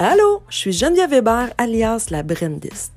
Allô, 0.00 0.42
je 0.48 0.56
suis 0.56 0.72
Geneviève 0.72 1.10
Weber, 1.10 1.48
alias 1.58 2.06
la 2.10 2.22
Brendis. 2.22 2.92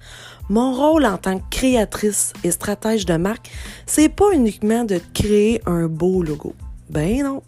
Mon 0.49 0.71
rôle 0.71 1.07
en 1.07 1.17
tant 1.17 1.39
que 1.39 1.49
créatrice 1.49 2.31
et 2.43 2.51
stratège 2.51 3.07
de 3.07 3.17
marque, 3.17 3.49
c'est 3.87 4.07
pas 4.07 4.31
uniquement 4.33 4.83
de 4.83 5.01
créer 5.11 5.63
un 5.65 5.87
beau 5.87 6.21
logo. 6.21 6.53
Ben 6.91 7.23
non. 7.23 7.41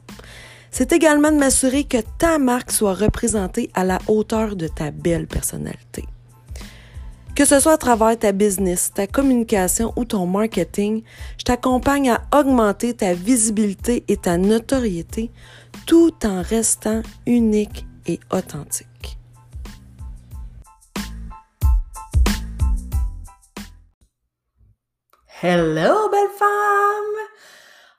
C'est 0.72 0.92
également 0.92 1.32
de 1.32 1.38
m'assurer 1.38 1.84
que 1.84 2.00
ta 2.18 2.40
marque 2.40 2.72
soit 2.72 2.96
représentée 2.96 3.70
à 3.76 3.84
la 3.84 4.00
hauteur 4.08 4.56
de 4.56 4.68
ta 4.68 4.90
belle 4.90 5.28
personnalité. 5.28 6.04
Que 7.36 7.46
ce 7.46 7.60
soit 7.60 7.74
à 7.74 7.78
travers 7.78 8.18
ta 8.18 8.32
business, 8.32 8.92
ta 8.92 9.06
communication 9.06 9.94
ou 9.96 10.04
ton 10.04 10.26
marketing, 10.26 11.04
je 11.38 11.44
t'accompagne 11.44 12.10
à 12.10 12.24
augmenter 12.36 12.96
ta 12.96 13.14
visibilité 13.14 14.04
et 14.08 14.18
ta 14.18 14.40
notoriété 14.40 15.30
tout 15.86 16.14
en 16.26 16.42
restant 16.42 17.04
unique 17.28 17.86
et 18.08 18.20
authentique. 18.32 19.20
Hello, 25.46 26.08
belle 26.10 26.30
femme! 26.30 27.28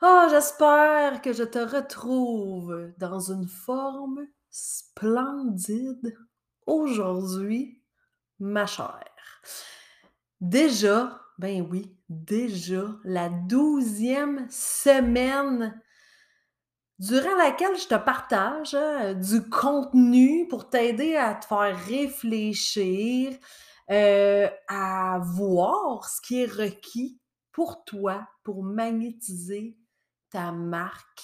Oh, 0.01 0.29
j'espère 0.31 1.21
que 1.21 1.35
je 1.35 1.43
te 1.43 1.59
retrouve 1.59 2.91
dans 2.97 3.21
une 3.21 3.47
forme 3.47 4.27
splendide 4.49 6.17
aujourd'hui, 6.67 7.83
ma 8.41 8.65
chère. 8.65 9.43
Déjà, 10.41 11.21
ben 11.37 11.69
oui, 11.71 11.95
déjà 12.09 12.87
la 13.05 13.29
douzième 13.29 14.47
semaine 14.49 15.79
durant 16.99 17.37
laquelle 17.37 17.77
je 17.77 17.89
te 17.89 18.03
partage 18.03 18.75
hein, 18.75 19.13
du 19.13 19.47
contenu 19.51 20.49
pour 20.49 20.71
t'aider 20.71 21.15
à 21.17 21.35
te 21.35 21.45
faire 21.45 21.79
réfléchir, 21.89 23.37
euh, 23.91 24.49
à 24.67 25.21
voir 25.23 26.09
ce 26.09 26.23
qui 26.23 26.41
est 26.41 26.51
requis 26.51 27.21
pour 27.55 27.85
toi, 27.85 28.29
pour 28.43 28.65
magnétiser 28.65 29.79
ta 30.29 30.53
marque 30.53 31.23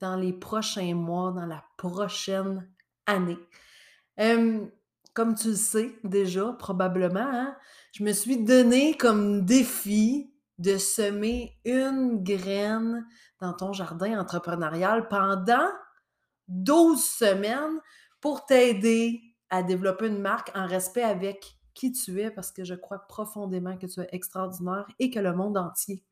dans 0.00 0.16
les 0.16 0.32
prochains 0.32 0.94
mois, 0.94 1.32
dans 1.32 1.44
la 1.44 1.62
prochaine 1.76 2.70
année. 3.04 3.38
comme 4.16 5.34
tu 5.34 5.48
le 5.48 5.56
sais 5.56 5.98
déjà, 6.04 6.52
probablement, 6.52 7.20
hein, 7.20 7.56
je 7.92 8.04
me 8.04 8.12
suis 8.12 8.42
donné 8.42 8.96
comme 8.96 9.44
défi 9.44 10.32
de 10.58 10.78
semer 10.78 11.58
une 11.64 12.22
graine 12.22 13.04
dans 13.40 13.52
ton 13.52 13.72
jardin 13.72 14.20
entrepreneurial 14.20 15.08
pendant 15.08 15.68
12 16.46 17.02
semaines 17.04 17.80
pour 18.20 18.46
t'aider 18.46 19.20
à 19.50 19.62
développer 19.62 20.06
une 20.06 20.22
marque 20.22 20.52
en 20.54 20.66
respect 20.66 21.02
avec 21.02 21.56
qui 21.74 21.92
tu 21.92 22.20
es 22.20 22.30
parce 22.30 22.52
que 22.52 22.64
je 22.64 22.74
crois 22.74 23.00
profondément 23.08 23.76
que 23.76 23.86
tu 23.86 24.00
es 24.00 24.08
extraordinaire 24.12 24.86
et 24.98 25.10
que 25.10 25.18
le 25.18 25.32
monde 25.34 25.56
entier 25.56 26.04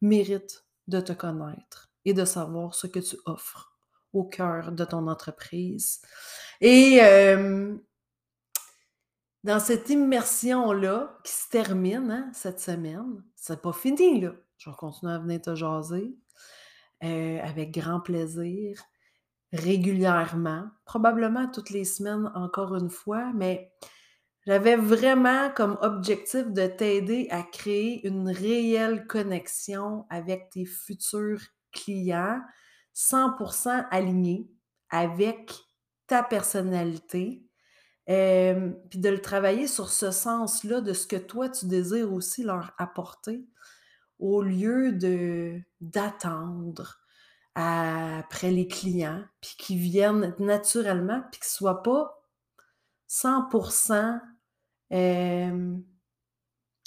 mérite 0.00 0.64
de 0.88 1.00
te 1.00 1.12
connaître 1.12 1.90
et 2.04 2.14
de 2.14 2.24
savoir 2.24 2.74
ce 2.74 2.86
que 2.86 3.00
tu 3.00 3.16
offres 3.26 3.76
au 4.12 4.24
cœur 4.24 4.72
de 4.72 4.84
ton 4.84 5.06
entreprise. 5.06 6.00
Et 6.60 7.00
dans 9.44 9.60
cette 9.60 9.88
immersion-là 9.88 11.18
qui 11.24 11.32
se 11.32 11.48
termine 11.48 12.10
hein, 12.10 12.30
cette 12.34 12.60
semaine, 12.60 13.22
c'est 13.36 13.62
pas 13.62 13.72
fini. 13.72 14.26
Je 14.58 14.68
vais 14.70 14.76
continuer 14.76 15.12
à 15.12 15.18
venir 15.18 15.40
te 15.40 15.54
jaser 15.54 16.14
euh, 17.02 17.40
avec 17.42 17.70
grand 17.70 18.00
plaisir, 18.00 18.78
régulièrement, 19.52 20.68
probablement 20.84 21.48
toutes 21.50 21.70
les 21.70 21.86
semaines 21.86 22.30
encore 22.34 22.74
une 22.76 22.90
fois, 22.90 23.32
mais 23.34 23.72
j'avais 24.46 24.76
vraiment 24.76 25.50
comme 25.50 25.78
objectif 25.82 26.50
de 26.50 26.66
t'aider 26.66 27.28
à 27.30 27.42
créer 27.42 28.06
une 28.06 28.28
réelle 28.30 29.06
connexion 29.06 30.06
avec 30.10 30.50
tes 30.50 30.64
futurs 30.64 31.42
clients 31.72 32.40
100% 32.94 33.86
alignés 33.90 34.50
avec 34.90 35.52
ta 36.06 36.22
personnalité, 36.22 37.44
puis 38.06 38.98
de 38.98 39.08
le 39.08 39.20
travailler 39.20 39.68
sur 39.68 39.90
ce 39.90 40.10
sens-là 40.10 40.80
de 40.80 40.92
ce 40.92 41.06
que 41.06 41.16
toi 41.16 41.48
tu 41.48 41.66
désires 41.66 42.12
aussi 42.12 42.42
leur 42.42 42.72
apporter 42.78 43.46
au 44.18 44.42
lieu 44.42 44.92
d'attendre 45.80 46.98
après 47.54 48.50
les 48.50 48.66
clients, 48.66 49.24
puis 49.40 49.54
qu'ils 49.58 49.78
viennent 49.78 50.34
naturellement, 50.38 51.22
puis 51.30 51.40
qu'ils 51.40 51.48
ne 51.48 51.56
soient 51.56 51.82
pas 51.82 52.22
100% 53.08 54.20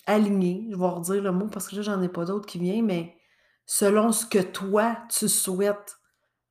aligné, 0.05 0.67
je 0.71 0.77
vais 0.77 0.85
redire 0.85 1.21
le 1.21 1.31
mot 1.31 1.47
parce 1.47 1.67
que 1.67 1.75
là, 1.77 1.81
j'en 1.81 2.01
ai 2.01 2.09
pas 2.09 2.25
d'autres 2.25 2.45
qui 2.45 2.59
viennent, 2.59 2.85
mais 2.85 3.17
selon 3.65 4.11
ce 4.11 4.25
que 4.25 4.39
toi, 4.39 4.97
tu 5.09 5.29
souhaites 5.29 5.97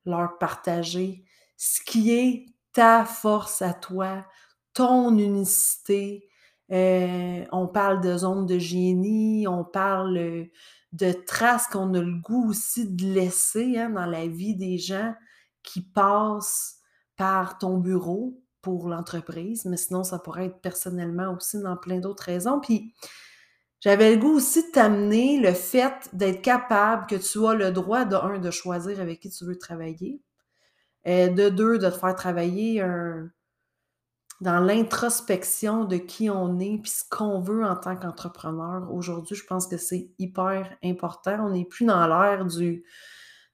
leur 0.05 0.37
partager, 0.37 1.25
ce 1.57 1.81
qui 1.81 2.11
est 2.11 2.45
ta 2.73 3.05
force 3.05 3.61
à 3.61 3.73
toi, 3.73 4.25
ton 4.73 5.17
unicité. 5.17 6.27
Euh, 6.71 7.45
on 7.51 7.67
parle 7.67 8.01
de 8.01 8.17
zone 8.17 8.45
de 8.45 8.57
génie, 8.57 9.47
on 9.47 9.63
parle 9.63 10.49
de 10.91 11.11
traces 11.11 11.67
qu'on 11.67 11.93
a 11.93 12.01
le 12.01 12.19
goût 12.19 12.49
aussi 12.49 12.89
de 12.89 13.05
laisser 13.05 13.77
hein, 13.77 13.91
dans 13.91 14.05
la 14.05 14.27
vie 14.27 14.55
des 14.55 14.77
gens 14.77 15.13
qui 15.61 15.81
passent 15.81 16.79
par 17.15 17.57
ton 17.57 17.77
bureau, 17.77 18.42
pour 18.63 18.87
l'entreprise, 18.87 19.65
mais 19.65 19.77
sinon, 19.77 20.03
ça 20.03 20.17
pourrait 20.17 20.47
être 20.47 20.61
personnellement 20.61 21.35
aussi 21.35 21.59
dans 21.61 21.77
plein 21.77 21.99
d'autres 21.99 22.23
raisons. 22.23 22.59
Puis, 22.59 22.95
j'avais 23.81 24.15
le 24.15 24.21
goût 24.21 24.37
aussi 24.37 24.65
de 24.65 24.71
t'amener 24.71 25.39
le 25.39 25.53
fait 25.53 26.09
d'être 26.13 26.41
capable 26.41 27.05
que 27.05 27.15
tu 27.15 27.45
as 27.45 27.53
le 27.53 27.71
droit, 27.71 28.05
de 28.05 28.15
un, 28.15 28.39
de 28.39 28.49
choisir 28.49 28.99
avec 29.01 29.19
qui 29.19 29.29
tu 29.29 29.45
veux 29.45 29.57
travailler, 29.57 30.21
et 31.03 31.29
de 31.29 31.49
deux, 31.49 31.77
de 31.77 31.89
te 31.89 31.95
faire 31.95 32.15
travailler 32.15 32.81
dans 34.39 34.59
l'introspection 34.59 35.83
de 35.83 35.97
qui 35.97 36.29
on 36.29 36.57
est, 36.59 36.79
puis 36.81 36.91
ce 36.91 37.03
qu'on 37.09 37.41
veut 37.41 37.65
en 37.65 37.75
tant 37.75 37.97
qu'entrepreneur. 37.97 38.93
Aujourd'hui, 38.93 39.35
je 39.35 39.45
pense 39.45 39.67
que 39.67 39.77
c'est 39.77 40.11
hyper 40.17 40.77
important. 40.81 41.47
On 41.47 41.49
n'est 41.49 41.65
plus 41.65 41.85
dans 41.85 42.07
l'ère 42.07 42.45
du 42.45 42.85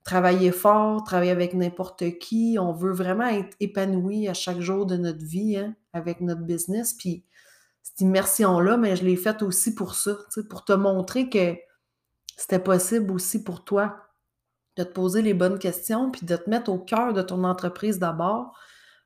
travailler 0.03 0.51
fort, 0.51 1.03
travailler 1.03 1.31
avec 1.31 1.53
n'importe 1.53 2.17
qui. 2.19 2.57
On 2.59 2.73
veut 2.73 2.93
vraiment 2.93 3.27
être 3.27 3.55
épanoui 3.59 4.27
à 4.27 4.33
chaque 4.33 4.59
jour 4.59 4.85
de 4.85 4.97
notre 4.97 5.23
vie 5.23 5.57
hein, 5.57 5.75
avec 5.93 6.21
notre 6.21 6.41
business. 6.41 6.93
Puis 6.93 7.23
cette 7.83 8.01
immersion-là, 8.01 8.77
mais 8.77 8.95
je 8.95 9.03
l'ai 9.03 9.15
faite 9.15 9.41
aussi 9.41 9.75
pour 9.75 9.95
ça, 9.95 10.17
pour 10.49 10.65
te 10.65 10.73
montrer 10.73 11.29
que 11.29 11.55
c'était 12.37 12.59
possible 12.59 13.11
aussi 13.11 13.43
pour 13.43 13.63
toi 13.63 13.97
de 14.77 14.83
te 14.83 14.89
poser 14.89 15.21
les 15.21 15.33
bonnes 15.33 15.59
questions, 15.59 16.09
puis 16.09 16.25
de 16.25 16.35
te 16.37 16.49
mettre 16.49 16.71
au 16.71 16.79
cœur 16.79 17.13
de 17.13 17.21
ton 17.21 17.43
entreprise 17.43 17.99
d'abord, 17.99 18.57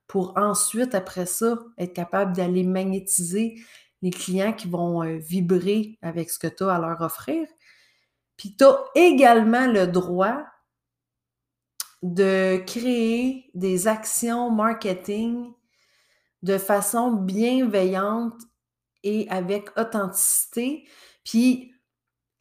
pour 0.08 0.38
ensuite, 0.38 0.94
après 0.94 1.26
ça, 1.26 1.58
être 1.78 1.94
capable 1.94 2.36
d'aller 2.36 2.64
magnétiser 2.64 3.56
les 4.04 4.12
clients 4.12 4.54
qui 4.54 4.70
vont 4.70 5.02
euh, 5.02 5.18
vibrer 5.18 5.98
avec 6.02 6.30
ce 6.30 6.38
que 6.38 6.48
tu 6.48 6.64
as 6.64 6.76
à 6.76 6.80
leur 6.80 7.02
offrir. 7.02 7.48
Puis 8.38 8.56
tu 8.56 8.66
as 8.66 8.78
également 8.96 9.66
le 9.66 9.88
droit 9.88 10.44
de 12.04 12.58
créer 12.68 13.50
des 13.56 13.88
actions 13.88 14.52
marketing 14.52 15.52
de 16.44 16.58
façon 16.58 17.14
bienveillante 17.14 18.36
et 19.04 19.28
avec 19.30 19.70
authenticité. 19.80 20.86
Puis, 21.24 21.74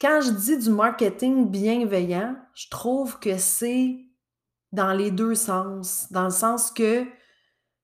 quand 0.01 0.19
je 0.21 0.31
dis 0.31 0.57
du 0.57 0.69
marketing 0.69 1.49
bienveillant, 1.49 2.35
je 2.53 2.67
trouve 2.69 3.19
que 3.19 3.37
c'est 3.37 3.97
dans 4.73 4.91
les 4.91 5.11
deux 5.11 5.35
sens, 5.35 6.11
dans 6.11 6.25
le 6.25 6.31
sens 6.31 6.69
que 6.69 7.05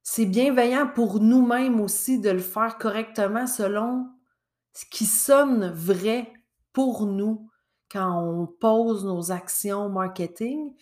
c'est 0.03 0.25
bienveillant 0.25 0.87
pour 0.87 1.21
nous-mêmes 1.21 1.79
aussi 1.79 2.19
de 2.19 2.29
le 2.29 2.39
faire 2.39 2.77
correctement 2.77 3.47
selon 3.47 4.07
ce 4.73 4.83
qui 4.85 5.05
sonne 5.05 5.71
vrai 5.71 6.33
pour 6.73 7.05
nous 7.05 7.49
quand 7.89 8.21
on 8.21 8.47
pose 8.47 9.05
nos 9.05 9.31
actions 9.31 9.87
marketing. 9.89 10.73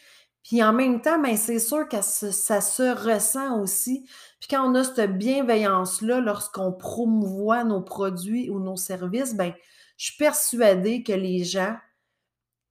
Puis 0.47 0.63
en 0.63 0.71
même 0.71 1.01
temps, 1.01 1.19
ben, 1.21 1.35
c'est 1.35 1.59
sûr 1.59 1.89
que 1.89 2.01
ça, 2.01 2.61
se 2.61 2.95
ressent 2.95 3.61
aussi. 3.61 4.07
Puis 4.39 4.47
quand 4.49 4.65
on 4.65 4.75
a 4.75 4.83
cette 4.85 5.17
bienveillance-là, 5.17 6.21
lorsqu'on 6.21 6.71
promouvoit 6.71 7.65
nos 7.65 7.81
produits 7.81 8.49
ou 8.49 8.61
nos 8.61 8.77
services, 8.77 9.35
ben, 9.35 9.53
je 9.97 10.05
suis 10.05 10.17
persuadée 10.17 11.03
que 11.03 11.11
les 11.11 11.44
gens 11.44 11.75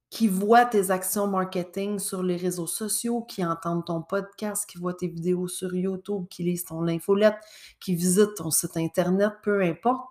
qui 0.08 0.26
voient 0.26 0.64
tes 0.64 0.90
actions 0.90 1.26
marketing 1.26 1.98
sur 1.98 2.22
les 2.22 2.38
réseaux 2.38 2.66
sociaux, 2.66 3.20
qui 3.20 3.44
entendent 3.44 3.84
ton 3.84 4.00
podcast, 4.00 4.66
qui 4.66 4.78
voient 4.78 4.94
tes 4.94 5.08
vidéos 5.08 5.46
sur 5.46 5.74
YouTube, 5.74 6.28
qui 6.30 6.44
lisent 6.44 6.64
ton 6.64 6.88
infolette, 6.88 7.36
qui 7.78 7.94
visitent 7.94 8.36
ton 8.36 8.50
site 8.50 8.78
Internet, 8.78 9.32
peu 9.42 9.60
importe, 9.60 10.08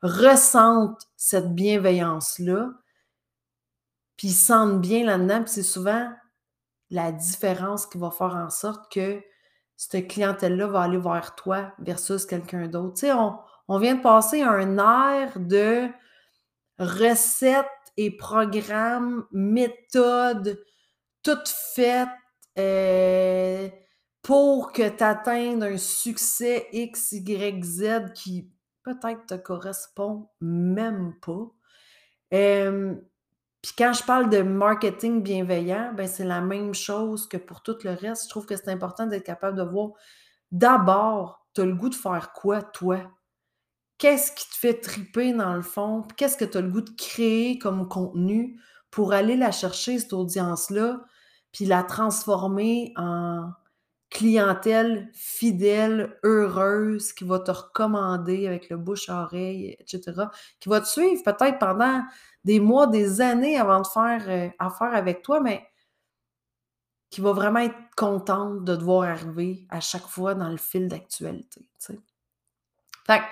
ressentent 0.00 1.08
cette 1.16 1.56
bienveillance-là, 1.56 2.70
puis 4.16 4.28
ils 4.28 4.34
sentent 4.34 4.80
bien 4.80 5.04
là-dedans, 5.04 5.42
puis 5.42 5.54
c'est 5.54 5.62
souvent 5.64 6.08
la 6.90 7.12
différence 7.12 7.86
qui 7.86 7.98
va 7.98 8.10
faire 8.10 8.34
en 8.34 8.50
sorte 8.50 8.92
que 8.92 9.22
cette 9.76 10.08
clientèle-là 10.08 10.66
va 10.66 10.82
aller 10.82 10.98
vers 10.98 11.34
toi 11.34 11.72
versus 11.78 12.26
quelqu'un 12.26 12.66
d'autre. 12.66 13.06
On, 13.68 13.78
vient 13.78 13.94
de 13.94 14.02
passer 14.02 14.42
un 14.42 14.76
air 14.78 15.38
de 15.38 15.88
recettes 16.78 17.66
et 17.96 18.10
programmes, 18.10 19.26
méthodes, 19.32 20.62
toutes 21.22 21.48
faites 21.48 22.08
euh, 22.58 23.68
pour 24.22 24.72
que 24.72 24.88
tu 24.88 25.04
atteignes 25.04 25.62
un 25.62 25.76
succès 25.76 26.68
X, 26.72 27.12
Y, 27.12 27.64
Z 27.64 28.12
qui 28.14 28.50
peut-être 28.82 29.26
te 29.26 29.34
correspond 29.34 30.28
même 30.40 31.14
pas. 31.20 31.52
Puis 33.62 33.72
quand 33.76 33.92
je 33.92 34.02
parle 34.04 34.30
de 34.30 34.42
marketing 34.42 35.22
bienveillant, 35.22 35.92
ben 35.94 36.08
c'est 36.08 36.24
la 36.24 36.40
même 36.40 36.74
chose 36.74 37.28
que 37.28 37.36
pour 37.36 37.62
tout 37.62 37.76
le 37.84 37.90
reste. 37.90 38.24
Je 38.24 38.28
trouve 38.30 38.46
que 38.46 38.56
c'est 38.56 38.70
important 38.70 39.06
d'être 39.06 39.24
capable 39.24 39.56
de 39.56 39.62
voir 39.62 39.90
d'abord, 40.50 41.46
tu 41.54 41.60
as 41.60 41.66
le 41.66 41.74
goût 41.74 41.90
de 41.90 41.94
faire 41.94 42.32
quoi, 42.32 42.62
toi? 42.62 42.98
Qu'est-ce 43.98 44.32
qui 44.32 44.48
te 44.48 44.54
fait 44.54 44.80
triper 44.80 45.34
dans 45.34 45.54
le 45.54 45.62
fond? 45.62 46.02
Qu'est-ce 46.16 46.38
que 46.38 46.46
tu 46.46 46.56
as 46.56 46.62
le 46.62 46.70
goût 46.70 46.80
de 46.80 46.90
créer 46.96 47.58
comme 47.58 47.86
contenu 47.86 48.58
pour 48.90 49.12
aller 49.12 49.36
la 49.36 49.52
chercher, 49.52 49.98
cette 49.98 50.14
audience-là, 50.14 51.02
puis 51.52 51.66
la 51.66 51.82
transformer 51.82 52.92
en 52.96 53.50
clientèle 54.20 55.08
fidèle, 55.14 56.18
heureuse, 56.24 57.14
qui 57.14 57.24
va 57.24 57.38
te 57.38 57.50
recommander 57.50 58.46
avec 58.46 58.68
le 58.68 58.76
bouche-oreille, 58.76 59.78
etc., 59.80 60.12
qui 60.60 60.68
va 60.68 60.82
te 60.82 60.86
suivre 60.86 61.22
peut-être 61.24 61.58
pendant 61.58 62.02
des 62.44 62.60
mois, 62.60 62.86
des 62.86 63.22
années 63.22 63.58
avant 63.58 63.80
de 63.80 63.86
faire 63.86 64.28
euh, 64.28 64.50
affaire 64.58 64.94
avec 64.94 65.22
toi, 65.22 65.40
mais 65.40 65.66
qui 67.08 67.22
va 67.22 67.32
vraiment 67.32 67.60
être 67.60 67.78
contente 67.96 68.62
de 68.62 68.76
te 68.76 68.82
voir 68.82 69.08
arriver 69.08 69.66
à 69.70 69.80
chaque 69.80 70.06
fois 70.06 70.34
dans 70.34 70.50
le 70.50 70.58
fil 70.58 70.86
d'actualité. 70.86 71.70
Fait 73.06 73.22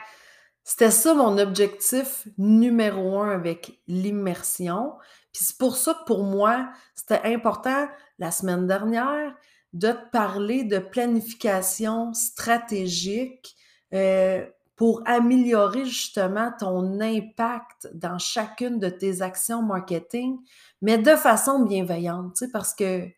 c'était 0.65 0.91
ça 0.91 1.13
mon 1.13 1.37
objectif 1.37 2.27
numéro 2.39 3.21
un 3.21 3.31
avec 3.31 3.79
l'immersion. 3.87 4.95
Puis 5.35 5.45
c'est 5.45 5.59
pour 5.59 5.77
ça 5.77 5.95
que 5.95 6.05
pour 6.05 6.25
moi, 6.25 6.71
c'était 6.95 7.23
important 7.25 7.89
la 8.19 8.31
semaine 8.31 8.67
dernière 8.67 9.35
de 9.73 9.93
te 9.93 10.11
parler 10.11 10.65
de 10.65 10.79
planification 10.79 12.15
stratégique 12.15 13.57
euh, 13.95 14.47
pour 14.77 15.03
améliorer 15.07 15.85
justement 15.85 16.53
ton 16.59 17.01
impact 17.01 17.91
dans 17.95 18.19
chacune 18.19 18.79
de 18.79 18.89
tes 18.89 19.23
actions 19.23 19.63
marketing, 19.63 20.39
mais 20.81 20.99
de 20.99 21.17
façon 21.17 21.65
bienveillante, 21.65 22.45
parce 22.53 22.75
que 22.75 23.09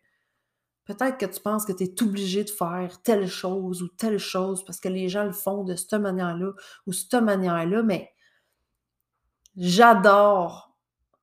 peut-être 0.85 1.17
que 1.17 1.27
tu 1.27 1.39
penses 1.39 1.65
que 1.65 1.71
tu 1.71 1.83
es 1.83 2.03
obligé 2.03 2.43
de 2.43 2.49
faire 2.49 3.01
telle 3.03 3.27
chose 3.27 3.83
ou 3.83 3.87
telle 3.89 4.17
chose 4.17 4.65
parce 4.65 4.79
que 4.79 4.89
les 4.89 5.07
gens 5.07 5.23
le 5.23 5.31
font 5.31 5.63
de 5.63 5.75
cette 5.75 5.93
manière-là 5.93 6.51
ou 6.87 6.93
cette 6.93 7.13
manière-là, 7.13 7.83
mais 7.83 8.11
j'adore 9.55 10.75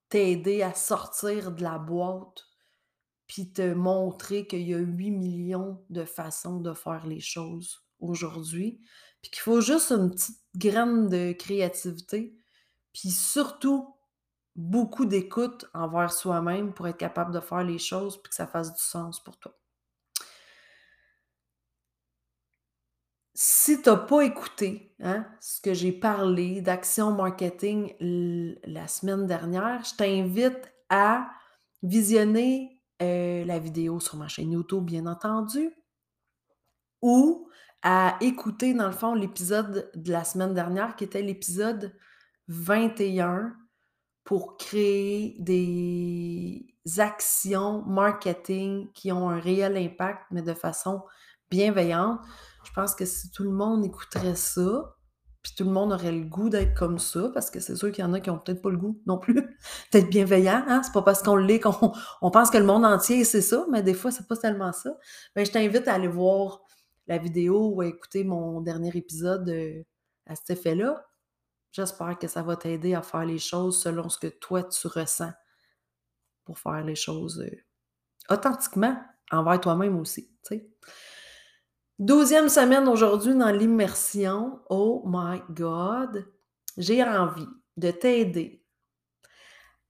t'aider 0.09 0.63
à 0.63 0.75
sortir 0.75 1.51
de 1.51 1.63
la 1.63 1.79
boîte 1.79 2.48
puis 3.29 3.53
te 3.53 3.75
montrer 3.75 4.47
qu'il 4.47 4.63
y 4.63 4.75
a 4.75 4.79
8 4.79 5.11
millions 5.11 5.85
de 5.91 6.05
façons 6.05 6.61
de 6.61 6.73
faire 6.73 7.07
les 7.07 7.21
choses 7.21 7.85
aujourd'hui, 8.01 8.81
puis 9.23 9.31
qu'il 9.31 9.41
faut 9.41 9.61
juste 9.61 9.93
une 9.93 10.11
petite 10.11 10.41
graine 10.57 11.09
de 11.09 11.33
créativité, 11.33 12.35
puis 12.93 13.11
surtout 13.11 13.95
beaucoup 14.57 15.05
d'écoute 15.05 15.67
envers 15.73 16.13
soi-même 16.13 16.73
pour 16.73 16.89
être 16.89 16.97
capable 16.97 17.33
de 17.33 17.41
faire 17.41 17.63
les 17.63 17.79
choses 17.79 18.21
puis 18.21 18.31
que 18.31 18.35
ça 18.35 18.47
fasse 18.47 18.75
du 18.75 18.83
sens 18.83 19.23
pour 19.23 19.39
toi. 19.39 19.55
Si 23.35 23.81
tu 23.81 23.89
n'as 23.89 23.97
pas 23.97 24.23
écouté 24.23 24.97
hein, 25.01 25.25
ce 25.41 25.61
que 25.61 25.75
j'ai 25.75 25.93
parlé 25.93 26.61
d'action 26.61 27.13
marketing 27.13 27.95
la 28.65 28.89
semaine 28.89 29.29
dernière, 29.29 29.85
je 29.85 29.95
t'invite 29.95 30.73
à 30.89 31.31
visionner 31.85 32.78
euh, 33.03 33.45
la 33.45 33.59
vidéo 33.59 34.01
sur 34.01 34.17
ma 34.17 34.29
chaîne 34.29 34.53
YouTube, 34.53 34.85
bien 34.85 35.07
entendu, 35.07 35.71
ou 37.03 37.49
à 37.83 38.17
écouter, 38.21 38.75
dans 38.75 38.87
le 38.87 38.93
fond, 38.93 39.15
l'épisode 39.15 39.91
de 39.95 40.13
la 40.13 40.25
semaine 40.25 40.55
dernière, 40.55 40.97
qui 40.97 41.05
était 41.05 41.23
l'épisode 41.23 41.95
21 42.49 43.55
pour 44.25 44.57
créer 44.57 45.37
des 45.39 46.67
actions 46.99 47.83
marketing 47.87 48.93
qui 48.93 49.13
ont 49.13 49.31
un 49.31 49.41
réel 49.41 49.77
impact, 49.77 50.23
mais 50.31 50.43
de 50.43 50.55
façon 50.55 51.03
bienveillante. 51.51 52.21
Je 52.65 52.73
pense 52.73 52.95
que 52.95 53.05
si 53.05 53.31
tout 53.31 53.45
le 53.45 53.53
monde 53.53 53.85
écouterait 53.85 54.37
ça, 54.37 54.98
puis 55.43 55.53
tout 55.57 55.65
le 55.65 55.71
monde 55.71 55.93
aurait 55.93 56.13
le 56.13 56.25
goût 56.25 56.49
d'être 56.49 56.75
comme 56.75 56.99
ça, 56.99 57.31
parce 57.33 57.51
que 57.51 57.61
c'est 57.61 57.77
sûr 57.77 57.93
qu'il 57.93 58.05
y 58.05 58.07
en 58.07 58.13
a 58.13 58.21
qui 58.21 58.31
ont 58.31 58.39
peut-être 58.39 58.61
pas 58.61 58.71
le 58.71 58.77
goût 58.77 59.01
non 59.07 59.19
plus 59.19 59.57
d'être 59.93 60.09
bienveillant. 60.09 60.65
Hein? 60.67 60.83
C'est 60.83 60.93
pas 60.93 61.03
parce 61.03 61.23
qu'on 61.23 61.37
l'est 61.37 61.61
qu'on 61.61 61.93
on 62.23 62.31
pense 62.31 62.51
que 62.51 62.59
le 62.59 62.65
monde 62.65 62.85
entier 62.85 63.25
c'est 63.25 63.41
ça, 63.41 63.65
mais 63.71 63.83
des 63.83 63.95
fois, 63.95 64.11
c'est 64.11 64.27
pas 64.27 64.37
tellement 64.37 64.73
ça. 64.73 64.97
Mais 65.37 65.45
je 65.45 65.53
t'invite 65.53 65.87
à 65.87 65.95
aller 65.95 66.09
voir 66.09 66.63
la 67.07 67.19
vidéo 67.19 67.69
ou 67.75 67.81
à 67.81 67.87
écouter 67.87 68.25
mon 68.25 68.61
dernier 68.61 68.91
épisode 68.95 69.49
euh, 69.49 69.83
à 70.27 70.35
cet 70.35 70.51
effet-là. 70.51 71.07
J'espère 71.73 72.19
que 72.19 72.29
ça 72.29 72.43
va 72.43 72.57
t'aider 72.57 72.95
à 72.95 73.03
faire 73.03 73.25
les 73.25 73.39
choses 73.39 73.81
selon 73.81 74.09
ce 74.09 74.19
que 74.19 74.27
toi 74.27 74.65
tu 74.65 74.87
ressens 74.87 75.33
pour 76.45 76.59
faire 76.59 76.85
les 76.85 76.95
choses 76.95 77.41
euh, 77.41 78.35
authentiquement 78.35 79.01
envers 79.31 79.61
toi-même 79.61 79.99
aussi. 79.99 80.31
sais. 80.43 80.69
Douzième 81.99 82.49
semaine 82.49 82.87
aujourd'hui 82.87 83.35
dans 83.35 83.51
l'immersion. 83.51 84.61
Oh 84.71 85.03
my 85.05 85.41
God! 85.51 86.33
J'ai 86.77 87.03
envie 87.03 87.49
de 87.77 87.91
t'aider 87.91 88.65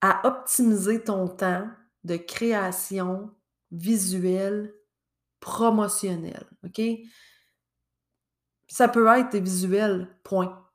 à 0.01 0.25
optimiser 0.25 1.03
ton 1.03 1.27
temps 1.27 1.69
de 2.03 2.17
création 2.17 3.29
visuelle 3.71 4.73
promotionnelle. 5.39 6.49
OK? 6.65 6.81
Ça 8.67 8.87
peut 8.87 9.07
être 9.07 9.37
visuel, 9.37 10.07
point. 10.23 10.67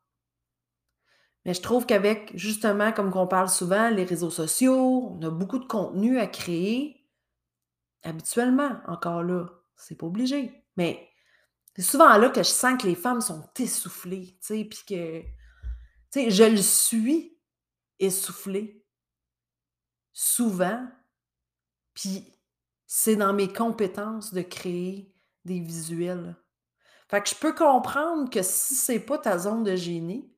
Mais 1.44 1.52
je 1.52 1.62
trouve 1.62 1.84
qu'avec, 1.84 2.30
justement, 2.36 2.92
comme 2.92 3.10
qu'on 3.10 3.26
parle 3.26 3.48
souvent, 3.48 3.90
les 3.90 4.04
réseaux 4.04 4.30
sociaux, 4.30 5.16
on 5.18 5.22
a 5.22 5.30
beaucoup 5.30 5.58
de 5.58 5.66
contenu 5.66 6.20
à 6.20 6.28
créer. 6.28 7.04
Habituellement, 8.04 8.78
encore 8.86 9.24
là, 9.24 9.46
c'est 9.76 9.98
pas 9.98 10.06
obligé. 10.06 10.64
Mais 10.76 11.08
c'est 11.76 11.82
souvent 11.82 12.16
là 12.16 12.30
que 12.30 12.42
je 12.42 12.48
sens 12.48 12.80
que 12.80 12.86
les 12.86 12.94
femmes 12.94 13.20
sont 13.20 13.48
essoufflées, 13.58 14.38
tu 14.40 14.46
sais, 14.46 14.64
puis 14.64 14.82
que, 14.86 15.22
tu 15.22 15.28
sais, 16.10 16.30
je 16.30 16.44
le 16.44 16.62
suis 16.62 17.36
essoufflée. 17.98 18.84
Souvent. 20.12 20.86
Puis 21.94 22.32
c'est 22.86 23.16
dans 23.16 23.32
mes 23.32 23.52
compétences 23.52 24.32
de 24.32 24.42
créer 24.42 25.12
des 25.44 25.58
visuels. 25.58 26.36
Fait 27.08 27.20
que 27.20 27.28
je 27.28 27.34
peux 27.34 27.54
comprendre 27.54 28.30
que 28.30 28.42
si 28.42 28.74
c'est 28.76 29.00
pas 29.00 29.18
ta 29.18 29.38
zone 29.38 29.64
de 29.64 29.74
génie, 29.74 30.32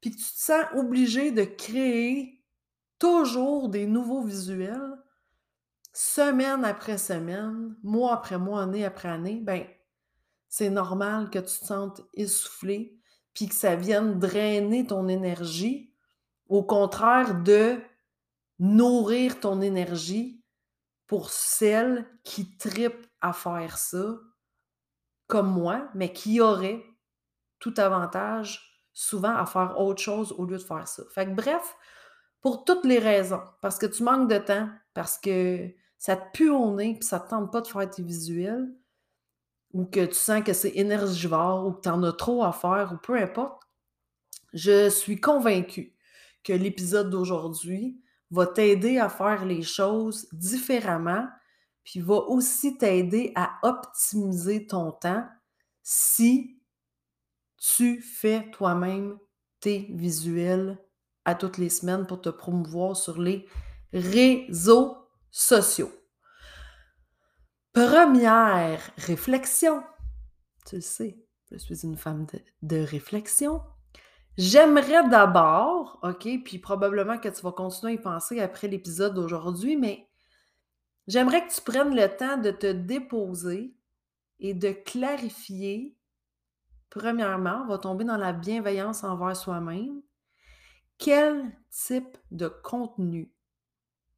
puis 0.00 0.10
que 0.10 0.16
tu 0.16 0.24
te 0.24 0.38
sens 0.38 0.64
obligé 0.74 1.30
de 1.30 1.44
créer 1.44 2.44
toujours 2.98 3.68
des 3.68 3.86
nouveaux 3.86 4.22
visuels, 4.22 4.96
semaine 5.92 6.64
après 6.64 6.98
semaine, 6.98 7.76
mois 7.82 8.14
après 8.14 8.38
mois, 8.38 8.62
année 8.62 8.84
après 8.84 9.08
année, 9.08 9.40
ben 9.40 9.64
c'est 10.50 10.68
normal 10.68 11.30
que 11.30 11.38
tu 11.38 11.58
te 11.60 11.64
sentes 11.64 12.02
essoufflé, 12.12 13.00
puis 13.32 13.48
que 13.48 13.54
ça 13.54 13.76
vienne 13.76 14.18
drainer 14.18 14.84
ton 14.84 15.08
énergie, 15.08 15.94
au 16.48 16.64
contraire 16.64 17.40
de 17.42 17.80
nourrir 18.58 19.38
ton 19.38 19.62
énergie 19.62 20.44
pour 21.06 21.30
celles 21.30 22.04
qui 22.24 22.56
tripent 22.58 23.06
à 23.20 23.32
faire 23.32 23.78
ça, 23.78 24.18
comme 25.28 25.50
moi, 25.50 25.88
mais 25.94 26.12
qui 26.12 26.40
auraient 26.40 26.84
tout 27.60 27.74
avantage 27.76 28.82
souvent 28.92 29.36
à 29.36 29.46
faire 29.46 29.78
autre 29.78 30.02
chose 30.02 30.32
au 30.32 30.44
lieu 30.44 30.58
de 30.58 30.62
faire 30.62 30.88
ça. 30.88 31.04
Fait 31.14 31.26
bref, 31.26 31.76
pour 32.40 32.64
toutes 32.64 32.84
les 32.84 32.98
raisons, 32.98 33.42
parce 33.60 33.78
que 33.78 33.86
tu 33.86 34.02
manques 34.02 34.28
de 34.28 34.38
temps, 34.38 34.68
parce 34.94 35.16
que 35.16 35.70
ça 35.96 36.16
te 36.16 36.32
pue 36.32 36.50
au 36.50 36.74
nez, 36.74 36.96
puis 36.98 37.06
ça 37.06 37.20
te 37.20 37.30
tente 37.30 37.52
pas 37.52 37.60
de 37.60 37.68
faire 37.68 37.88
tes 37.88 38.02
visuels, 38.02 38.68
ou 39.72 39.84
que 39.84 40.04
tu 40.04 40.14
sens 40.14 40.42
que 40.42 40.52
c'est 40.52 40.76
énergivore 40.76 41.66
ou 41.66 41.72
que 41.72 41.82
tu 41.82 41.88
en 41.88 42.02
as 42.02 42.12
trop 42.12 42.44
à 42.44 42.52
faire 42.52 42.92
ou 42.92 42.96
peu 42.96 43.16
importe, 43.16 43.62
je 44.52 44.88
suis 44.88 45.20
convaincue 45.20 45.96
que 46.42 46.52
l'épisode 46.52 47.10
d'aujourd'hui 47.10 48.00
va 48.30 48.46
t'aider 48.46 48.98
à 48.98 49.08
faire 49.08 49.44
les 49.44 49.62
choses 49.62 50.28
différemment, 50.32 51.26
puis 51.84 52.00
va 52.00 52.16
aussi 52.16 52.78
t'aider 52.78 53.32
à 53.34 53.58
optimiser 53.62 54.66
ton 54.66 54.92
temps 54.92 55.26
si 55.82 56.60
tu 57.56 58.00
fais 58.00 58.50
toi-même 58.50 59.18
tes 59.60 59.88
visuels 59.90 60.78
à 61.24 61.34
toutes 61.34 61.58
les 61.58 61.68
semaines 61.68 62.06
pour 62.06 62.20
te 62.20 62.30
promouvoir 62.30 62.96
sur 62.96 63.20
les 63.20 63.46
réseaux 63.92 64.96
sociaux. 65.30 65.99
Première 67.72 68.90
réflexion. 68.96 69.82
tu 70.66 70.76
le 70.76 70.80
sais, 70.80 71.18
je 71.52 71.56
suis 71.56 71.84
une 71.84 71.96
femme 71.96 72.26
de, 72.26 72.40
de 72.62 72.84
réflexion. 72.84 73.62
J'aimerais 74.36 75.08
d'abord, 75.08 76.00
OK, 76.02 76.26
puis 76.44 76.58
probablement 76.58 77.18
que 77.18 77.28
tu 77.28 77.42
vas 77.42 77.52
continuer 77.52 77.92
à 77.92 77.94
y 77.94 77.98
penser 77.98 78.40
après 78.40 78.66
l'épisode 78.66 79.14
d'aujourd'hui, 79.14 79.76
mais 79.76 80.08
j'aimerais 81.06 81.46
que 81.46 81.52
tu 81.52 81.60
prennes 81.60 81.94
le 81.94 82.08
temps 82.08 82.38
de 82.38 82.50
te 82.50 82.72
déposer 82.72 83.76
et 84.40 84.54
de 84.54 84.72
clarifier, 84.72 85.96
premièrement, 86.88 87.62
on 87.64 87.68
va 87.68 87.78
tomber 87.78 88.04
dans 88.04 88.16
la 88.16 88.32
bienveillance 88.32 89.04
envers 89.04 89.36
soi-même, 89.36 90.02
quel 90.98 91.56
type 91.70 92.18
de 92.32 92.48
contenu, 92.48 93.32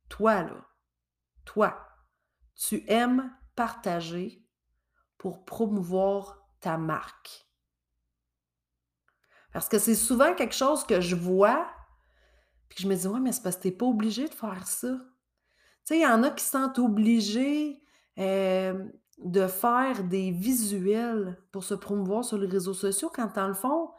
toi, 0.09 0.43
là, 0.43 0.67
toi, 1.45 1.87
tu 2.55 2.85
aimes 2.87 3.31
partager 3.55 4.45
pour 5.19 5.45
promouvoir 5.45 6.47
ta 6.61 6.79
marque. 6.79 7.47
Parce 9.53 9.69
que 9.69 9.79
c'est 9.79 9.95
souvent 9.95 10.35
quelque 10.35 10.55
chose 10.55 10.85
que 10.85 11.01
je 11.01 11.15
vois, 11.15 11.71
puis 12.69 12.83
je 12.83 12.89
me 12.89 12.95
dis, 12.95 13.07
ouais, 13.07 13.21
mais 13.21 13.33
c'est 13.33 13.43
parce 13.43 13.57
que 13.57 13.69
tu 13.69 13.73
pas 13.73 13.87
obligé 13.87 14.29
de 14.29 14.35
faire 14.35 14.67
ça. 14.67 14.97
Tu 14.99 15.05
sais, 15.85 15.99
il 15.99 16.03
y 16.03 16.07
en 16.07 16.23
a 16.23 16.31
qui 16.31 16.45
sentent 16.45 16.79
obligés 16.79 17.83
de 18.17 19.47
faire 19.47 20.05
des 20.05 20.31
visuels 20.31 21.39
pour 21.53 21.65
se 21.65 21.75
promouvoir 21.75 22.25
sur 22.25 22.39
les 22.39 22.47
réseaux 22.47 22.75
sociaux, 22.75 23.11
quand 23.13 23.35
dans 23.35 23.49
le 23.49 23.55
fond, 23.55 23.91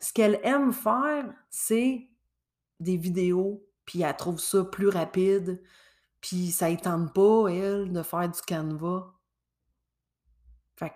ce 0.00 0.12
qu'elle 0.12 0.38
aime 0.44 0.72
faire, 0.72 1.26
c'est 1.50 2.08
des 2.78 2.96
vidéos, 2.96 3.66
puis 3.84 4.02
elle 4.02 4.16
trouve 4.16 4.38
ça 4.38 4.64
plus 4.64 4.88
rapide, 4.88 5.60
puis 6.20 6.50
ça 6.50 6.70
ne 6.70 7.08
pas, 7.08 7.48
elle, 7.48 7.92
de 7.92 8.02
faire 8.02 8.28
du 8.28 8.40
canevas. 8.42 9.14
Fait 10.76 10.90
que 10.90 10.94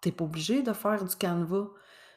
t'es 0.00 0.12
pas 0.12 0.24
obligé 0.24 0.62
de 0.62 0.72
faire 0.72 1.04
du 1.04 1.16
canevas, 1.16 1.68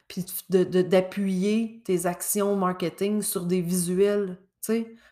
puis 0.08 0.26
d'appuyer 0.50 1.82
tes 1.84 2.06
actions 2.06 2.56
marketing 2.56 3.22
sur 3.22 3.46
des 3.46 3.62
visuels. 3.62 4.38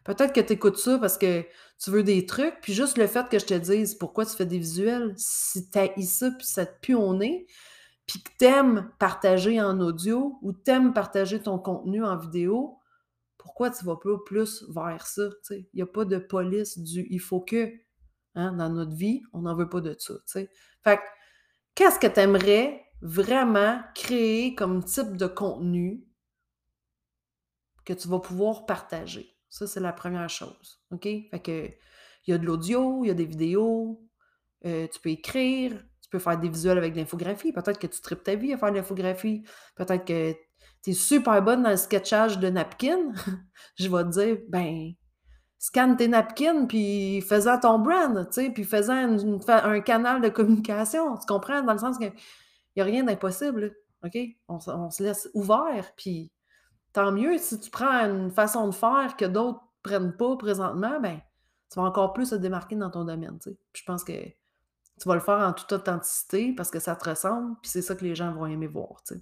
Peut-être 0.04 0.34
que 0.34 0.42
tu 0.42 0.54
écoutes 0.54 0.78
ça 0.78 0.98
parce 0.98 1.18
que 1.18 1.46
tu 1.82 1.90
veux 1.90 2.04
des 2.04 2.26
trucs, 2.26 2.60
puis 2.62 2.74
juste 2.74 2.98
le 2.98 3.08
fait 3.08 3.28
que 3.30 3.40
je 3.40 3.46
te 3.46 3.54
dise 3.54 3.96
pourquoi 3.96 4.26
tu 4.26 4.36
fais 4.36 4.46
des 4.46 4.58
visuels, 4.58 5.14
si 5.18 5.70
tu 5.70 5.80
as 5.80 5.90
ça, 6.02 6.32
puis 6.32 6.46
ça 6.46 6.66
te 6.66 6.80
pue 6.82 6.94
au 6.94 7.14
nez, 7.14 7.48
puis 8.06 8.22
que 8.22 8.30
t'aimes 8.38 8.92
partager 9.00 9.62
en 9.62 9.80
audio 9.80 10.38
ou 10.42 10.54
t'aimes 10.54 10.94
partager 10.94 11.42
ton 11.42 11.58
contenu 11.58 12.04
en 12.04 12.18
vidéo, 12.18 12.78
pourquoi 13.46 13.70
tu 13.70 13.86
vas 13.86 13.96
pas 13.96 14.18
plus 14.26 14.66
vers 14.70 15.06
ça? 15.06 15.22
Il 15.52 15.68
n'y 15.76 15.84
a 15.84 15.86
pas 15.86 16.04
de 16.04 16.18
police 16.18 16.80
du 16.80 17.06
il 17.12 17.20
faut 17.20 17.42
que. 17.42 17.72
Hein, 18.34 18.54
dans 18.54 18.70
notre 18.70 18.96
vie, 18.96 19.22
on 19.34 19.44
n'en 19.44 19.56
veut 19.56 19.70
pas 19.70 19.82
de 19.82 19.96
ça. 19.98 20.16
Fait 20.84 20.98
que, 20.98 21.02
qu'est-ce 21.76 22.00
que 22.00 22.08
tu 22.08 22.20
aimerais 22.20 22.84
vraiment 23.02 23.80
créer 23.94 24.56
comme 24.56 24.84
type 24.84 25.16
de 25.16 25.28
contenu 25.28 26.04
que 27.86 27.94
tu 27.94 28.08
vas 28.10 28.20
pouvoir 28.20 28.66
partager? 28.66 29.38
Ça, 29.48 29.68
c'est 29.68 29.80
la 29.80 29.94
première 29.94 30.28
chose. 30.28 30.82
OK? 30.92 31.04
Fait 31.04 31.42
que, 31.42 31.68
il 32.26 32.32
y 32.32 32.34
a 32.34 32.38
de 32.40 32.46
l'audio, 32.46 33.06
il 33.06 33.08
y 33.08 33.12
a 33.12 33.14
des 33.14 33.26
vidéos, 33.26 34.04
euh, 34.66 34.88
tu 34.92 35.00
peux 35.00 35.12
écrire, 35.12 35.72
tu 36.02 36.10
peux 36.10 36.20
faire 36.20 36.38
des 36.38 36.50
visuels 36.50 36.80
avec 36.80 36.94
de 36.94 36.98
l'infographie. 36.98 37.54
Peut-être 37.54 37.80
que 37.80 37.88
tu 37.88 38.02
tripes 38.02 38.24
ta 38.24 38.36
vie 38.36 38.52
à 38.52 38.58
faire 38.58 38.72
de 38.72 38.78
l'infographie. 38.78 39.44
Peut-être 39.76 40.04
que 40.04 40.36
tu 40.86 40.94
super 40.94 41.42
bonne 41.42 41.64
dans 41.64 41.72
le 41.72 41.78
sketchage 41.78 42.38
de 42.38 42.48
napkins, 42.50 43.12
je 43.76 43.90
vais 43.90 44.04
te 44.04 44.10
dire, 44.10 44.38
ben, 44.50 44.94
scanne 45.58 45.98
tes 45.98 46.08
napkins, 46.08 46.68
puis 46.68 47.22
fais-en 47.22 47.60
ton 47.60 47.80
brand, 47.80 48.28
tu 48.30 48.34
sais, 48.34 48.50
puis 48.52 48.64
fais-en 48.64 49.18
un 49.50 49.80
canal 49.82 50.22
de 50.22 50.30
communication. 50.30 51.18
Tu 51.18 51.26
comprends? 51.26 51.64
Dans 51.64 51.74
le 51.74 51.80
sens 51.80 51.98
qu'il 51.98 52.14
n'y 52.76 52.82
a 52.84 52.86
rien 52.86 53.04
d'impossible, 53.04 53.76
OK? 54.04 54.16
On, 54.48 54.60
se 54.92 55.02
laisse 55.02 55.28
ouvert, 55.34 55.92
puis 55.98 56.32
tant 56.94 57.12
mieux. 57.12 57.40
Si 57.40 57.60
tu 57.60 57.72
prends 57.72 58.06
une 58.06 58.30
façon 58.30 58.68
de 58.68 58.76
faire 58.76 59.16
que 59.18 59.26
d'autres 59.26 59.62
ne 59.62 59.90
prennent 59.90 60.16
pas 60.16 60.38
présentement, 60.38 61.00
ben, 61.00 61.20
tu 61.72 61.80
vas 61.80 61.88
encore 61.88 62.14
plus 62.14 62.30
te 62.30 62.36
démarquer 62.36 62.76
dans 62.76 62.92
ton 62.92 63.06
domaine, 63.06 63.40
tu 63.42 63.50
sais. 63.50 63.58
je 63.74 63.84
pense 63.86 64.04
que 64.04 64.14
tu 64.14 65.08
vas 65.08 65.16
le 65.16 65.20
faire 65.20 65.40
en 65.40 65.52
toute 65.52 65.72
authenticité 65.72 66.54
parce 66.54 66.70
que 66.70 66.80
ça 66.80 66.96
te 66.96 67.10
ressemble, 67.10 67.56
puis 67.64 67.72
c'est 67.72 67.82
ça 67.82 67.96
que 67.96 68.04
les 68.04 68.14
gens 68.14 68.32
vont 68.34 68.46
aimer 68.46 68.68
voir, 68.68 69.02
tu 69.04 69.16
sais. 69.16 69.22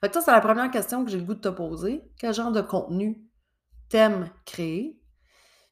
Fait 0.00 0.08
que 0.08 0.14
ça, 0.14 0.20
c'est 0.20 0.32
la 0.32 0.40
première 0.40 0.70
question 0.70 1.04
que 1.04 1.10
j'ai 1.10 1.18
le 1.18 1.24
goût 1.24 1.34
de 1.34 1.40
te 1.40 1.48
poser. 1.48 2.02
Quel 2.18 2.34
genre 2.34 2.52
de 2.52 2.60
contenu 2.60 3.24
t'aimes 3.88 4.30
créer? 4.44 5.00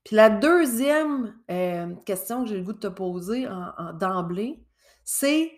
Puis 0.05 0.17
la 0.17 0.31
deuxième 0.31 1.39
euh, 1.51 1.95
question 2.07 2.43
que 2.43 2.51
j'ai 2.51 2.57
le 2.57 2.65
goût 2.65 2.73
de 2.73 2.79
te 2.79 2.89
poser 2.89 3.47
d'emblée, 3.95 4.67
c'est 5.05 5.53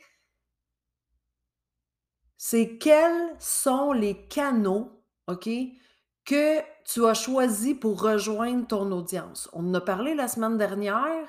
c'est 2.37 2.77
quels 2.77 3.35
sont 3.39 3.93
les 3.93 4.27
canaux, 4.27 5.03
OK, 5.29 5.49
que 6.27 6.61
tu 6.85 7.07
as 7.07 7.15
choisi 7.15 7.75
pour 7.75 8.03
rejoindre 8.03 8.67
ton 8.67 8.93
audience? 8.93 9.49
On 9.55 9.71
en 9.71 9.75
a 9.75 9.81
parlé 9.81 10.15
la 10.15 10.29
semaine 10.29 10.59
dernière. 10.59 11.27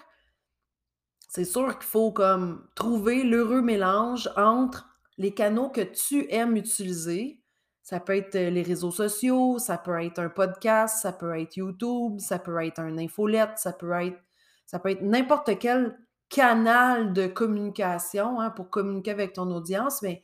C'est 1.29 1.45
sûr 1.45 1.77
qu'il 1.77 1.87
faut 1.87 2.11
comme 2.11 2.67
trouver 2.75 3.23
l'heureux 3.23 3.61
mélange 3.61 4.29
entre 4.35 4.94
les 5.17 5.33
canaux 5.33 5.69
que 5.69 5.81
tu 5.81 6.31
aimes 6.31 6.57
utiliser. 6.57 7.41
Ça 7.83 7.99
peut 7.99 8.15
être 8.15 8.35
euh, 8.35 8.49
les 8.49 8.63
réseaux 8.63 8.91
sociaux, 8.91 9.59
ça 9.59 9.77
peut 9.77 10.01
être 10.03 10.19
un 10.19 10.29
podcast, 10.29 11.01
ça 11.01 11.13
peut 11.13 11.39
être 11.39 11.55
YouTube, 11.57 12.19
ça 12.19 12.39
peut 12.39 12.63
être 12.63 12.79
un 12.79 12.97
infolette, 12.97 13.57
ça 13.57 13.73
peut 13.73 13.91
être, 13.91 14.17
ça 14.65 14.79
peut 14.79 14.89
être 14.89 15.01
n'importe 15.01 15.57
quel 15.59 15.97
canal 16.29 17.13
de 17.13 17.27
communication 17.27 18.39
hein, 18.39 18.49
pour 18.49 18.69
communiquer 18.69 19.11
avec 19.11 19.33
ton 19.33 19.51
audience, 19.51 20.01
mais 20.01 20.23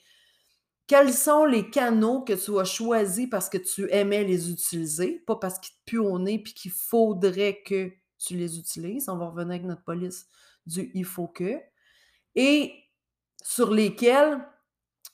quels 0.88 1.14
sont 1.14 1.46
les 1.46 1.70
canaux 1.70 2.22
que 2.24 2.34
tu 2.34 2.60
as 2.60 2.66
choisis 2.66 3.30
parce 3.30 3.48
que 3.48 3.58
tu 3.58 3.90
aimais 3.92 4.24
les 4.24 4.52
utiliser, 4.52 5.24
pas 5.26 5.36
parce 5.38 5.60
qu'ils 5.60 5.76
te 5.76 5.80
puent 5.86 6.00
au 6.00 6.20
nez 6.20 6.40
puis 6.40 6.54
qu'il 6.54 6.72
faudrait 6.72 7.62
que 7.66 7.92
tu 8.18 8.36
les 8.36 8.58
utilises. 8.58 9.08
On 9.08 9.18
va 9.18 9.28
revenir 9.28 9.52
avec 9.52 9.64
notre 9.64 9.84
police 9.84 10.28
du 10.66 10.92
il 10.94 11.06
faut 11.06 11.28
que. 11.28 11.60
Et 12.36 12.74
sur 13.42 13.72
lesquels 13.72 14.46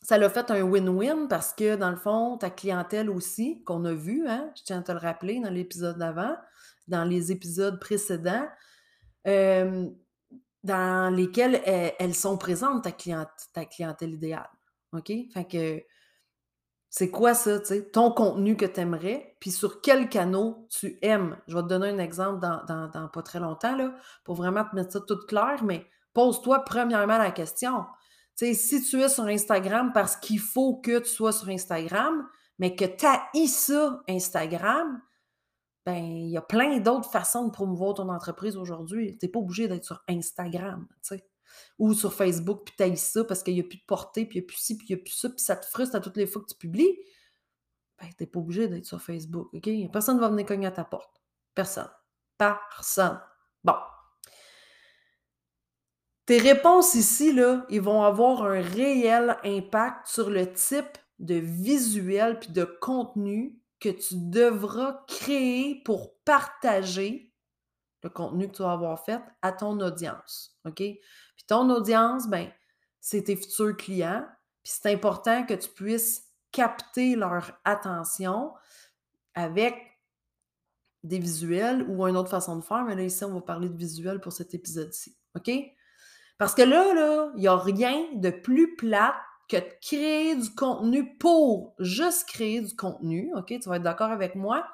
ça 0.08 0.18
l'a 0.18 0.30
fait 0.30 0.50
un 0.52 0.62
win-win 0.62 1.28
parce 1.28 1.52
que, 1.52 1.76
dans 1.76 1.90
le 1.90 1.98
fond, 1.98 2.38
ta 2.38 2.50
clientèle 2.50 3.10
aussi, 3.10 3.62
qu'on 3.66 3.84
a 3.84 3.92
vu, 3.92 4.26
hein, 4.26 4.50
je 4.56 4.64
tiens 4.64 4.80
à 4.80 4.82
te 4.82 4.94
le 4.94 5.00
rappeler 5.00 5.42
dans 5.42 5.50
l'épisode 5.50 5.98
d'avant, 5.98 6.34
dans 6.88 7.04
les 7.04 7.34
épisodes 7.34 7.78
précédents, 7.78 8.48
dans 9.26 11.14
lesquels 11.14 11.62
elles, 11.66 12.16
sont 12.16 12.38
présentes, 12.38 12.86
ta, 12.86 13.66
clientèle 13.66 14.14
idéale. 14.14 14.50
OK? 14.94 15.12
Fait 15.34 15.46
que 15.46 15.84
c'est 16.90 17.12
quoi 17.12 17.34
ça, 17.34 17.60
tu 17.60 17.66
sais, 17.66 17.90
ton 17.90 18.12
contenu 18.12 18.56
que 18.56 18.66
tu 18.66 18.80
aimerais, 18.80 19.36
puis 19.42 19.52
sur 19.52 19.82
quel 19.82 20.08
canot 20.08 20.70
tu 20.70 20.98
aimes? 21.02 21.36
Je 21.50 21.58
vais 21.58 21.64
te 21.64 21.68
donner 21.68 21.90
un 21.90 22.00
exemple 22.00 22.40
dans, 22.40 22.64
dans 22.64 23.10
pas 23.10 23.24
très 23.24 23.42
longtemps, 23.42 23.78
pour 24.24 24.36
vraiment 24.36 24.64
te 24.64 24.74
mettre 24.74 24.94
ça 24.94 25.02
tout 25.02 25.20
clair, 25.28 25.66
mais 25.66 25.86
pose-toi 26.14 26.64
premièrement 26.64 27.18
la 27.18 27.32
question 27.32 27.84
si 28.38 28.84
tu 28.84 29.01
es 29.01 29.10
sur 29.10 29.25
Instagram 29.25 29.91
parce 29.94 30.15
qu'il 30.15 30.39
faut 30.39 30.77
que 30.77 31.00
tu 31.00 31.10
sois 31.10 31.34
sur 31.34 31.50
Instagram, 31.50 32.27
mais 32.60 32.75
que 32.75 32.86
tu 32.86 33.06
as 33.06 33.29
ça, 33.48 34.03
Instagram, 34.08 35.01
ben, 35.86 36.03
il 36.03 36.29
y 36.29 36.38
a 36.38 36.41
plein 36.41 36.79
d'autres 36.79 37.10
façons 37.10 37.46
de 37.46 37.51
promouvoir 37.51 37.94
ton 37.94 38.10
entreprise 38.10 38.58
aujourd'hui. 38.58 39.17
Tu 39.17 39.25
n'es 39.25 39.32
pas 39.32 39.39
obligé 39.39 39.67
d'être 39.67 39.86
sur 39.86 40.03
Instagram, 40.10 40.88
Ou 41.79 41.94
sur 41.94 42.13
Facebook, 42.13 42.65
puis 42.65 42.75
tu 42.77 42.98
ça 42.98 43.24
parce 43.24 43.41
qu'il 43.41 43.53
n'y 43.53 43.62
a 43.62 43.63
plus 43.63 43.77
de 43.77 43.86
portée, 43.88 44.25
puis 44.25 44.39
il 44.39 44.41
n'y 44.41 44.46
a 44.46 44.48
plus 44.48 44.58
ci, 44.58 44.77
puis 44.77 44.88
il 44.89 44.96
n'y 44.96 45.01
a 45.01 45.03
plus 45.03 45.13
ça, 45.13 45.29
puis 45.29 45.39
ça 45.39 45.56
te 45.56 45.65
frustre 45.65 45.96
à 45.96 46.00
toutes 46.00 46.17
les 46.17 46.27
fois 46.27 46.41
que 46.41 46.48
tu 46.48 46.58
publies. 46.58 47.00
Ben, 48.00 48.08
tu 48.10 48.15
n'es 48.20 48.27
pas 48.27 48.39
obligé 48.39 48.67
d'être 48.67 48.86
sur 48.86 49.01
Facebook, 49.01 49.53
OK? 49.53 49.70
Personne 49.91 50.17
ne 50.17 50.22
va 50.22 50.29
venir 50.29 50.46
cogner 50.46 50.67
à 50.67 50.72
ta 50.72 50.84
porte. 50.84 51.22
Personne. 51.56 51.89
Personne. 52.38 53.20
Bon. 53.63 53.75
Tes 56.27 56.39
réponses 56.39 56.93
ici, 56.96 57.31
là, 57.31 57.65
vont 57.79 58.03
avoir 58.03 58.43
un 58.43 58.62
réel 58.62 59.38
impact 59.46 60.07
sur 60.07 60.29
le 60.29 60.51
type 60.51 60.98
de 61.19 61.36
visuel 61.36 62.38
puis 62.38 62.50
de 62.50 62.65
contenu 62.65 63.57
que 63.79 63.88
tu 63.88 64.15
devras 64.15 65.05
créer 65.07 65.81
pour 65.86 66.19
partager 66.25 67.34
le 68.03 68.10
contenu 68.10 68.50
que 68.50 68.57
tu 68.57 68.62
vas 68.62 68.74
avoir 68.74 69.05
fait 69.05 69.22
à 69.41 69.53
ton 69.53 69.79
audience. 69.79 70.60
OK? 70.65 70.75
Puis 70.75 71.46
ton 71.48 71.69
audience, 71.69 72.27
ben, 72.27 72.51
c'est 73.00 73.24
tes 73.24 73.38
futurs 73.38 73.77
clients. 73.77 74.27
Puis 74.63 74.74
c'est 74.75 74.91
important 74.91 75.46
que 75.46 75.53
tu 75.53 75.69
puisses 75.69 76.25
capter 76.51 77.15
leur 77.15 77.57
attention 77.63 78.53
avec 79.34 79.77
des 81.03 81.19
visuels 81.19 81.84
ou 81.84 82.05
une 82.05 82.17
autre 82.17 82.29
façon 82.29 82.57
de 82.57 82.63
faire. 82.65 82.84
Mais 82.84 82.96
là, 82.96 83.03
ici, 83.03 83.24
on 83.24 83.34
va 83.34 83.39
parler 83.39 83.69
de 83.69 83.77
visuels 83.77 84.19
pour 84.19 84.34
cet 84.34 84.53
épisode-ci. 84.53 85.17
OK? 85.34 85.50
Parce 86.38 86.53
que 86.53 86.62
là, 86.62 86.94
là, 86.94 87.32
il 87.36 87.41
n'y 87.41 87.48
a 87.48 87.58
rien 87.58 88.08
de 88.13 88.29
plus 88.29 88.75
plate 88.75 89.15
que 89.50 89.58
de 89.58 89.79
créer 89.82 90.36
du 90.36 90.53
contenu 90.53 91.17
pour 91.17 91.74
juste 91.79 92.27
créer 92.27 92.62
du 92.62 92.75
contenu. 92.75 93.32
OK? 93.36 93.48
Tu 93.48 93.70
vas 93.70 93.77
être 93.77 93.84
d'accord 93.84 94.12
avec 94.12 94.36
moi? 94.36 94.67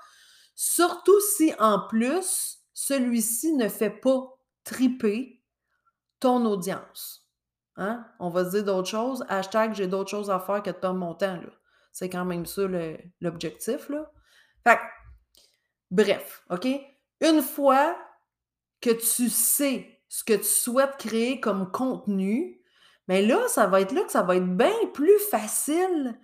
Surtout 0.56 1.20
si 1.38 1.54
en 1.60 1.80
plus, 1.88 2.60
celui-ci 2.74 3.54
ne 3.54 3.70
fait 3.70 3.90
pas 3.90 4.34
triper 4.64 5.42
ton 6.20 6.46
audience. 6.46 7.28
Hein? 7.76 8.06
On 8.20 8.30
va 8.30 8.46
se 8.46 8.52
dire 8.52 8.66
d'autres 8.66 8.90
choses. 8.90 9.26
Hashtag 9.30 9.74
j'ai 9.74 9.88
d'autres 9.88 10.10
choses 10.10 10.30
à 10.30 10.40
faire 10.40 10.62
que 10.62 10.70
de 10.70 10.76
perdre 10.76 11.00
mon 11.00 11.16
temps. 11.16 11.40
C'est 11.92 12.10
quand 12.10 12.26
même 12.26 12.46
ça 12.46 12.64
l'objectif. 13.22 13.92
Fait 14.64 14.80
bref, 15.92 16.44
OK? 16.50 16.68
Une 17.22 17.42
fois 17.42 17.98
que 18.82 18.90
tu 18.90 19.30
sais 19.30 19.93
ce 20.14 20.24
que 20.24 20.34
tu 20.34 20.44
souhaites 20.44 20.98
créer 20.98 21.40
comme 21.40 21.72
contenu, 21.72 22.62
mais 23.08 23.24
là, 23.24 23.48
ça 23.48 23.66
va 23.66 23.82
être 23.82 23.94
là 23.94 24.04
que 24.04 24.12
ça 24.12 24.22
va 24.22 24.36
être 24.36 24.56
bien 24.56 24.76
plus 24.94 25.18
facile 25.32 26.20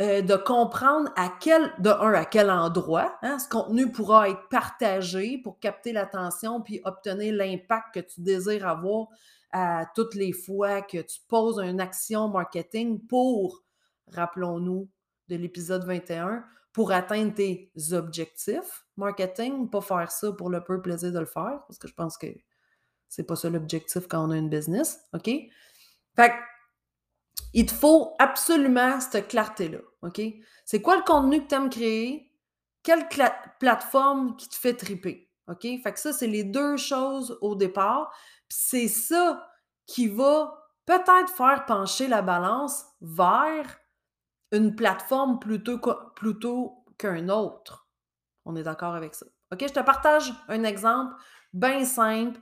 euh, 0.00 0.20
de 0.20 0.34
comprendre 0.34 1.12
à 1.14 1.28
quel, 1.40 1.72
de 1.78 1.90
un, 1.90 2.12
à 2.12 2.24
quel 2.24 2.50
endroit 2.50 3.16
hein, 3.22 3.38
ce 3.38 3.48
contenu 3.48 3.92
pourra 3.92 4.30
être 4.30 4.48
partagé 4.48 5.38
pour 5.38 5.60
capter 5.60 5.92
l'attention 5.92 6.60
puis 6.60 6.80
obtenir 6.82 7.32
l'impact 7.34 7.94
que 7.94 8.00
tu 8.00 8.20
désires 8.20 8.66
avoir 8.66 9.06
à 9.52 9.86
toutes 9.94 10.16
les 10.16 10.32
fois 10.32 10.82
que 10.82 10.98
tu 10.98 11.20
poses 11.28 11.60
une 11.60 11.80
action 11.80 12.26
marketing 12.26 13.06
pour, 13.06 13.62
rappelons-nous 14.08 14.88
de 15.28 15.36
l'épisode 15.36 15.84
21, 15.84 16.44
pour 16.72 16.90
atteindre 16.90 17.32
tes 17.32 17.70
objectifs 17.92 18.86
marketing, 18.96 19.70
pas 19.70 19.82
faire 19.82 20.10
ça 20.10 20.32
pour 20.32 20.50
le 20.50 20.64
peu 20.64 20.82
plaisir 20.82 21.12
de 21.12 21.20
le 21.20 21.26
faire, 21.26 21.60
parce 21.68 21.78
que 21.78 21.86
je 21.86 21.94
pense 21.94 22.18
que 22.18 22.26
c'est 23.14 23.22
pas 23.22 23.36
ça 23.36 23.48
l'objectif 23.48 24.08
quand 24.08 24.26
on 24.26 24.32
a 24.32 24.36
une 24.36 24.50
business, 24.50 25.00
OK? 25.12 25.30
Fait 26.16 26.32
il 27.52 27.66
te 27.66 27.72
faut 27.72 28.14
absolument 28.18 29.00
cette 29.00 29.28
clarté-là, 29.28 29.78
OK? 30.02 30.20
C'est 30.64 30.82
quoi 30.82 30.96
le 30.96 31.02
contenu 31.02 31.40
que 31.42 31.48
tu 31.48 31.54
aimes 31.54 31.70
créer? 31.70 32.32
Quelle 32.82 33.08
plateforme 33.60 34.34
qui 34.36 34.48
te 34.48 34.56
fait 34.56 34.74
triper? 34.74 35.30
OK? 35.46 35.62
Fait 35.62 35.92
que 35.92 36.00
ça, 36.00 36.12
c'est 36.12 36.26
les 36.26 36.42
deux 36.42 36.76
choses 36.76 37.38
au 37.40 37.54
départ. 37.54 38.12
c'est 38.48 38.88
ça 38.88 39.48
qui 39.86 40.08
va 40.08 40.52
peut-être 40.84 41.30
faire 41.36 41.64
pencher 41.66 42.08
la 42.08 42.22
balance 42.22 42.84
vers 43.00 43.78
une 44.50 44.74
plateforme 44.74 45.38
plutôt, 45.38 45.78
plutôt 46.16 46.84
qu'un 46.98 47.28
autre. 47.28 47.88
On 48.44 48.56
est 48.56 48.64
d'accord 48.64 48.94
avec 48.94 49.14
ça. 49.14 49.26
OK? 49.52 49.60
Je 49.60 49.72
te 49.72 49.80
partage 49.80 50.32
un 50.48 50.64
exemple 50.64 51.14
bien 51.52 51.84
simple 51.84 52.40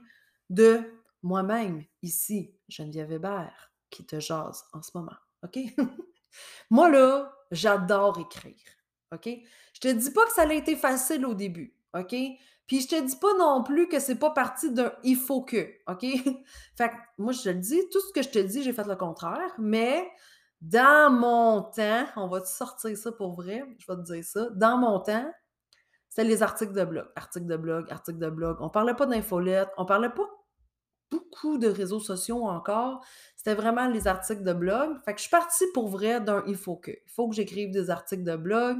de 0.53 0.81
moi-même 1.21 1.83
ici, 2.01 2.53
Geneviève 2.69 3.11
Hébert 3.11 3.71
qui 3.89 4.05
te 4.05 4.19
jase 4.19 4.63
en 4.73 4.81
ce 4.81 4.91
moment. 4.95 5.15
OK? 5.43 5.59
Moi, 6.69 6.89
là, 6.89 7.31
j'adore 7.51 8.19
écrire. 8.19 8.55
OK? 9.13 9.29
Je 9.73 9.79
te 9.79 9.87
dis 9.87 10.11
pas 10.11 10.25
que 10.25 10.31
ça 10.31 10.43
a 10.43 10.53
été 10.53 10.75
facile 10.75 11.25
au 11.25 11.33
début. 11.33 11.75
OK? 11.95 12.15
Puis 12.65 12.81
je 12.81 12.87
te 12.87 13.01
dis 13.01 13.15
pas 13.17 13.33
non 13.37 13.61
plus 13.63 13.87
que 13.87 13.99
c'est 13.99 14.15
pas 14.15 14.31
parti 14.31 14.71
d'un 14.71 14.91
il 15.03 15.15
faut 15.15 15.43
que. 15.43 15.69
OK? 15.87 16.01
fait 16.77 16.89
que 16.89 16.95
moi, 17.17 17.33
je 17.33 17.43
te 17.43 17.49
le 17.49 17.59
dis, 17.59 17.81
tout 17.91 17.99
ce 17.99 18.13
que 18.13 18.23
je 18.23 18.29
te 18.29 18.39
dis, 18.39 18.63
j'ai 18.63 18.73
fait 18.73 18.87
le 18.87 18.95
contraire, 18.95 19.53
mais 19.59 20.09
dans 20.61 21.11
mon 21.11 21.61
temps, 21.63 22.05
on 22.15 22.27
va 22.27 22.41
te 22.41 22.47
sortir 22.47 22.97
ça 22.97 23.11
pour 23.11 23.33
vrai, 23.33 23.63
je 23.77 23.91
vais 23.91 23.97
te 23.97 24.13
dire 24.13 24.23
ça. 24.23 24.49
Dans 24.51 24.77
mon 24.77 24.99
temps, 24.99 25.29
c'était 26.09 26.23
les 26.23 26.41
articles 26.41 26.73
de 26.73 26.85
blog, 26.85 27.07
articles 27.15 27.47
de 27.47 27.57
blog, 27.57 27.91
articles 27.91 28.19
de 28.19 28.29
blog. 28.29 28.57
On 28.59 28.69
parlait 28.69 28.93
pas 28.93 29.05
d'infolette, 29.05 29.69
on 29.77 29.85
parlait 29.85 30.09
pas 30.09 30.29
beaucoup 31.13 31.57
de 31.57 31.67
réseaux 31.67 31.99
sociaux 31.99 32.47
encore. 32.47 33.05
C'était 33.35 33.55
vraiment 33.55 33.87
les 33.87 34.07
articles 34.07 34.43
de 34.43 34.53
blog. 34.53 34.97
Fait 35.05 35.13
que 35.13 35.19
je 35.19 35.23
suis 35.23 35.31
partie 35.31 35.65
pour 35.73 35.89
vrai 35.89 36.21
d'un 36.21 36.43
il 36.47 36.55
faut 36.55 36.75
que. 36.75 36.91
Il 36.91 37.11
faut 37.11 37.29
que 37.29 37.35
j'écrive 37.35 37.71
des 37.71 37.89
articles 37.89 38.23
de 38.23 38.35
blog. 38.35 38.77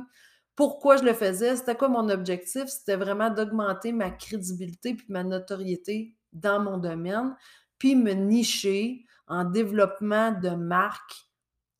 Pourquoi 0.55 0.97
je 0.97 1.03
le 1.03 1.13
faisais? 1.13 1.55
C'était 1.55 1.75
quoi 1.75 1.89
mon 1.89 2.09
objectif? 2.09 2.65
C'était 2.67 2.95
vraiment 2.95 3.29
d'augmenter 3.29 3.91
ma 3.91 4.11
crédibilité 4.11 4.93
puis 4.93 5.05
ma 5.09 5.23
notoriété 5.23 6.15
dans 6.31 6.59
mon 6.59 6.77
domaine, 6.77 7.35
puis 7.77 7.95
me 7.95 8.11
nicher 8.11 9.05
en 9.27 9.45
développement 9.45 10.31
de 10.31 10.49
marques 10.49 11.27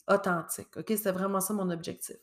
authentiques. 0.07 0.75
OK? 0.77 0.85
C'était 0.89 1.11
vraiment 1.11 1.39
ça 1.39 1.53
mon 1.53 1.69
objectif. 1.69 2.17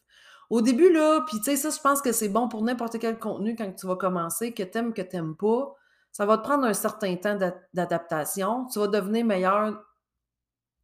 Au 0.48 0.62
début, 0.62 0.92
là, 0.92 1.24
puis 1.28 1.38
tu 1.38 1.44
sais, 1.44 1.56
ça, 1.56 1.70
je 1.70 1.80
pense 1.80 2.02
que 2.02 2.10
c'est 2.10 2.28
bon 2.28 2.48
pour 2.48 2.62
n'importe 2.62 2.98
quel 2.98 3.18
contenu 3.18 3.54
quand 3.54 3.72
tu 3.72 3.86
vas 3.86 3.96
commencer, 3.96 4.52
que 4.52 4.64
t'aimes, 4.64 4.92
que 4.92 5.02
t'aimes 5.02 5.36
pas 5.36 5.76
ça 6.12 6.26
va 6.26 6.38
te 6.38 6.42
prendre 6.42 6.64
un 6.64 6.74
certain 6.74 7.16
temps 7.16 7.38
d'adaptation. 7.72 8.66
Tu 8.66 8.78
vas 8.78 8.88
devenir 8.88 9.24
meilleur 9.24 9.82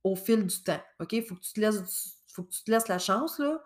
au 0.04 0.14
fil 0.14 0.46
du 0.46 0.62
temps. 0.62 0.80
OK? 1.00 1.12
Il 1.12 1.24
faut 1.24 1.34
que 1.34 1.40
tu 1.40 1.52
te 1.52 1.60
laisses, 1.60 2.16
faut 2.32 2.44
que 2.44 2.50
tu 2.50 2.62
te 2.62 2.70
laisses 2.70 2.88
la 2.88 2.98
chance, 2.98 3.38
là. 3.38 3.62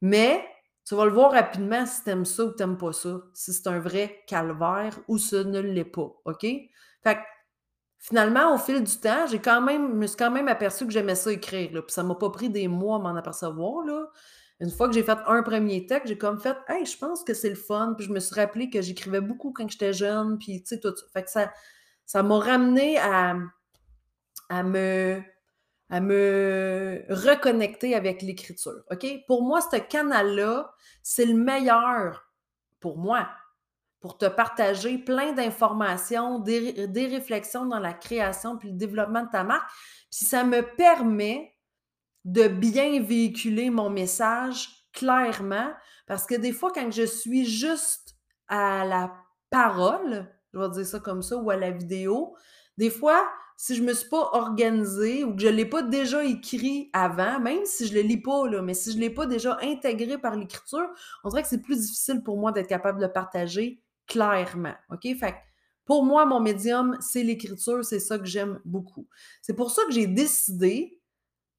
Mais 0.00 0.44
tu 0.86 0.94
vas 0.94 1.04
le 1.06 1.12
voir 1.12 1.32
rapidement 1.32 1.86
si 1.86 2.04
tu 2.04 2.10
aimes 2.10 2.24
ça 2.24 2.44
ou 2.44 2.50
tu 2.50 2.62
n'aimes 2.62 2.78
pas 2.78 2.92
ça. 2.92 3.20
Si 3.32 3.52
c'est 3.52 3.66
un 3.68 3.80
vrai 3.80 4.22
calvaire 4.26 4.98
ou 5.08 5.18
ça 5.18 5.44
ne 5.44 5.60
l'est 5.60 5.84
pas. 5.84 6.10
OK? 6.24 6.40
Fait 6.40 7.14
que, 7.16 7.20
finalement, 7.98 8.54
au 8.54 8.58
fil 8.58 8.82
du 8.82 8.96
temps, 8.98 9.26
j'ai 9.26 9.40
quand 9.40 9.60
même, 9.60 9.92
je 9.92 9.96
me 9.96 10.06
suis 10.06 10.16
quand 10.16 10.30
même 10.30 10.48
aperçu 10.48 10.86
que 10.86 10.92
j'aimais 10.92 11.14
ça 11.14 11.32
écrire. 11.32 11.70
Puis 11.70 11.82
ça 11.88 12.02
m'a 12.02 12.14
pas 12.14 12.30
pris 12.30 12.50
des 12.50 12.68
mois 12.68 12.96
à 12.96 12.98
m'en 12.98 13.16
apercevoir. 13.16 13.84
Là. 13.84 14.10
Une 14.60 14.70
fois 14.70 14.88
que 14.88 14.94
j'ai 14.94 15.02
fait 15.02 15.18
un 15.26 15.42
premier 15.42 15.86
texte, 15.86 16.08
j'ai 16.08 16.18
comme 16.18 16.40
fait 16.40 16.56
Hey, 16.68 16.86
je 16.86 16.96
pense 16.96 17.24
que 17.24 17.34
c'est 17.34 17.50
le 17.50 17.56
fun. 17.56 17.94
Puis 17.96 18.06
je 18.06 18.12
me 18.12 18.20
suis 18.20 18.34
rappelé 18.34 18.70
que 18.70 18.80
j'écrivais 18.80 19.20
beaucoup 19.20 19.52
quand 19.52 19.68
j'étais 19.68 19.92
jeune. 19.92 20.38
Puis 20.38 20.62
tu 20.62 20.68
sais, 20.68 20.80
tout 20.80 20.94
ça. 20.96 21.04
Fait 21.12 21.22
que 21.24 21.30
ça, 21.30 21.52
ça 22.06 22.22
m'a 22.22 22.38
ramené 22.38 22.98
à, 22.98 23.36
à 24.48 24.62
me 24.62 25.22
à 25.90 26.00
me 26.00 27.04
reconnecter 27.08 27.94
avec 27.94 28.22
l'écriture. 28.22 28.82
OK? 28.90 29.06
Pour 29.26 29.42
moi, 29.42 29.60
ce 29.60 29.76
canal-là, 29.76 30.72
c'est 31.02 31.26
le 31.26 31.34
meilleur 31.34 32.30
pour 32.80 32.98
moi, 32.98 33.28
pour 34.00 34.18
te 34.18 34.26
partager 34.26 34.98
plein 34.98 35.32
d'informations, 35.32 36.38
des, 36.38 36.88
des, 36.88 37.06
réflexions 37.06 37.66
dans 37.66 37.78
la 37.78 37.92
création 37.92 38.56
puis 38.56 38.70
le 38.70 38.76
développement 38.76 39.22
de 39.22 39.30
ta 39.30 39.44
marque. 39.44 39.68
Puis 40.10 40.26
ça 40.26 40.44
me 40.44 40.62
permet 40.62 41.53
de 42.24 42.48
bien 42.48 43.02
véhiculer 43.02 43.70
mon 43.70 43.90
message 43.90 44.68
clairement, 44.92 45.70
parce 46.06 46.26
que 46.26 46.34
des 46.34 46.52
fois, 46.52 46.70
quand 46.72 46.90
je 46.90 47.04
suis 47.04 47.44
juste 47.44 48.16
à 48.48 48.84
la 48.84 49.14
parole, 49.50 50.30
je 50.52 50.58
vais 50.58 50.70
dire 50.70 50.86
ça 50.86 51.00
comme 51.00 51.22
ça, 51.22 51.36
ou 51.36 51.50
à 51.50 51.56
la 51.56 51.70
vidéo, 51.70 52.36
des 52.78 52.90
fois, 52.90 53.28
si 53.56 53.76
je 53.76 53.82
ne 53.82 53.88
me 53.88 53.94
suis 53.94 54.08
pas 54.08 54.30
organisée 54.32 55.24
ou 55.24 55.34
que 55.34 55.42
je 55.42 55.46
ne 55.48 55.52
l'ai 55.52 55.66
pas 55.66 55.82
déjà 55.82 56.24
écrit 56.24 56.90
avant, 56.92 57.38
même 57.40 57.64
si 57.64 57.86
je 57.86 57.94
ne 57.94 58.02
le 58.02 58.08
lis 58.08 58.20
pas, 58.20 58.48
mais 58.62 58.74
si 58.74 58.90
je 58.90 58.96
ne 58.96 59.02
l'ai 59.02 59.10
pas 59.10 59.26
déjà 59.26 59.58
intégré 59.62 60.18
par 60.18 60.34
l'écriture, 60.36 60.88
on 61.22 61.28
dirait 61.28 61.42
que 61.42 61.48
c'est 61.48 61.62
plus 61.62 61.80
difficile 61.80 62.22
pour 62.22 62.36
moi 62.36 62.52
d'être 62.52 62.66
capable 62.66 63.00
de 63.00 63.06
partager 63.06 63.80
clairement. 64.06 64.74
OK? 64.90 65.02
Fait 65.18 65.36
pour 65.84 66.04
moi, 66.04 66.24
mon 66.24 66.40
médium, 66.40 66.96
c'est 67.00 67.22
l'écriture, 67.22 67.84
c'est 67.84 68.00
ça 68.00 68.18
que 68.18 68.24
j'aime 68.24 68.58
beaucoup. 68.64 69.06
C'est 69.42 69.54
pour 69.54 69.70
ça 69.70 69.84
que 69.84 69.92
j'ai 69.92 70.06
décidé 70.06 71.00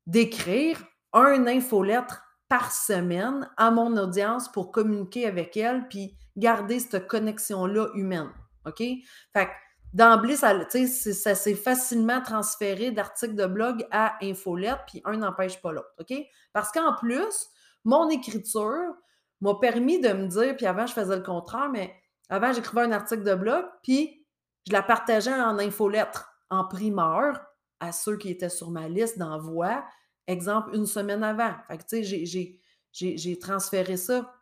d'écrire 0.05 0.83
un 1.13 1.47
infolettre 1.47 2.23
par 2.47 2.71
semaine 2.71 3.49
à 3.57 3.71
mon 3.71 3.97
audience 3.97 4.51
pour 4.51 4.71
communiquer 4.71 5.25
avec 5.25 5.57
elle 5.57 5.87
puis 5.87 6.17
garder 6.37 6.79
cette 6.79 7.07
connexion-là 7.07 7.89
humaine. 7.95 8.29
OK? 8.65 8.79
Fait 8.79 9.45
que 9.45 9.51
d'emblée, 9.93 10.35
ça, 10.35 10.53
ça 10.69 11.35
s'est 11.35 11.55
facilement 11.55 12.21
transféré 12.21 12.91
d'articles 12.91 13.35
de 13.35 13.45
blog 13.45 13.85
à 13.91 14.15
infolettre, 14.21 14.83
puis 14.87 15.01
un 15.05 15.17
n'empêche 15.17 15.61
pas 15.61 15.71
l'autre. 15.71 15.93
OK? 15.99 16.13
Parce 16.53 16.71
qu'en 16.71 16.93
plus, 16.95 17.47
mon 17.85 18.09
écriture 18.09 18.93
m'a 19.41 19.55
permis 19.55 19.99
de 20.01 20.09
me 20.09 20.27
dire, 20.27 20.55
puis 20.57 20.65
avant, 20.65 20.85
je 20.85 20.93
faisais 20.93 21.15
le 21.15 21.23
contraire, 21.23 21.69
mais 21.71 21.93
avant, 22.29 22.51
j'écrivais 22.51 22.81
un 22.81 22.91
article 22.91 23.23
de 23.23 23.35
blog, 23.35 23.63
puis 23.83 24.25
je 24.67 24.73
la 24.73 24.81
partageais 24.81 25.33
en 25.33 25.59
infolettre, 25.59 26.29
en 26.49 26.65
primeur, 26.65 27.39
à 27.79 27.91
ceux 27.91 28.17
qui 28.17 28.29
étaient 28.29 28.49
sur 28.49 28.71
ma 28.71 28.87
liste 28.87 29.17
d'envoi, 29.17 29.83
exemple, 30.27 30.75
une 30.75 30.85
semaine 30.85 31.23
avant. 31.23 31.53
Fait 31.67 31.77
que, 31.77 31.83
tu 31.83 32.03
sais, 32.03 32.59
j'ai 32.91 33.39
transféré 33.39 33.97
ça. 33.97 34.33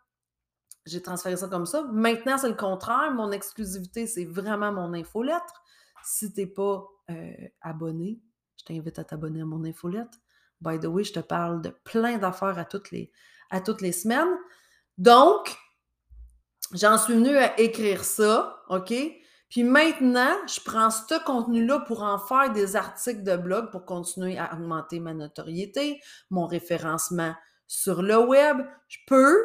J'ai 0.85 1.01
transféré 1.01 1.37
ça 1.37 1.47
comme 1.47 1.65
ça. 1.65 1.83
Maintenant, 1.91 2.37
c'est 2.37 2.49
le 2.49 2.55
contraire. 2.55 3.13
Mon 3.13 3.31
exclusivité, 3.31 4.05
c'est 4.05 4.25
vraiment 4.25 4.71
mon 4.71 4.93
infolettre. 4.93 5.63
Si 6.03 6.33
tu 6.33 6.41
n'es 6.41 6.47
pas 6.47 6.85
euh, 7.09 7.33
abonné, 7.61 8.21
je 8.57 8.65
t'invite 8.65 8.99
à 8.99 9.03
t'abonner 9.05 9.41
à 9.41 9.45
mon 9.45 9.63
infolettre. 9.63 10.17
By 10.59 10.79
the 10.79 10.85
way, 10.85 11.03
je 11.03 11.13
te 11.13 11.19
parle 11.19 11.61
de 11.61 11.69
plein 11.69 12.17
d'affaires 12.17 12.57
à 12.57 12.65
toutes 12.65 12.91
les, 12.91 13.11
à 13.49 13.61
toutes 13.61 13.81
les 13.81 13.93
semaines. 13.93 14.37
Donc, 14.97 15.55
j'en 16.73 16.97
suis 16.97 17.13
venue 17.13 17.37
à 17.37 17.59
écrire 17.59 18.03
ça, 18.03 18.63
OK? 18.69 18.93
Puis 19.53 19.63
maintenant, 19.63 20.33
je 20.47 20.59
prends 20.65 20.89
ce 20.89 21.23
contenu-là 21.25 21.81
pour 21.81 22.01
en 22.01 22.17
faire 22.17 22.51
des 22.51 22.75
articles 22.75 23.21
de 23.21 23.35
blog 23.35 23.69
pour 23.69 23.85
continuer 23.85 24.35
à 24.35 24.51
augmenter 24.51 24.99
ma 24.99 25.13
notoriété, 25.13 26.01
mon 26.31 26.47
référencement 26.47 27.35
sur 27.67 28.01
le 28.01 28.17
web. 28.17 28.65
Je 28.87 28.97
peux 29.05 29.37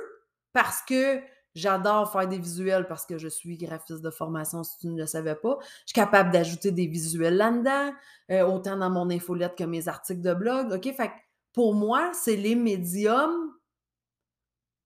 parce 0.54 0.80
que 0.80 1.20
j'adore 1.54 2.10
faire 2.10 2.26
des 2.26 2.38
visuels 2.38 2.86
parce 2.88 3.04
que 3.04 3.18
je 3.18 3.28
suis 3.28 3.58
graphiste 3.58 4.00
de 4.00 4.08
formation, 4.08 4.64
si 4.64 4.78
tu 4.78 4.86
ne 4.86 4.98
le 4.98 5.04
savais 5.04 5.34
pas. 5.34 5.58
Je 5.60 5.88
suis 5.88 5.92
capable 5.92 6.30
d'ajouter 6.30 6.70
des 6.70 6.86
visuels 6.86 7.36
là-dedans, 7.36 7.92
euh, 8.30 8.46
autant 8.46 8.78
dans 8.78 8.88
mon 8.88 9.10
infolette 9.10 9.56
que 9.58 9.64
mes 9.64 9.88
articles 9.88 10.22
de 10.22 10.32
blog. 10.32 10.72
OK? 10.72 10.90
Fait 10.96 11.12
pour 11.52 11.74
moi, 11.74 12.12
c'est 12.14 12.36
les 12.36 12.54
médiums 12.54 13.52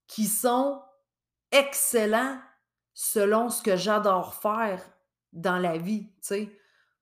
qui 0.09 0.25
sont 0.25 0.83
excellents 1.53 2.41
selon 2.93 3.51
ce 3.51 3.63
que 3.63 3.77
j'adore 3.77 4.35
faire 4.35 4.83
dans 5.33 5.59
la 5.59 5.79
vie, 5.79 6.09
tu. 6.27 6.49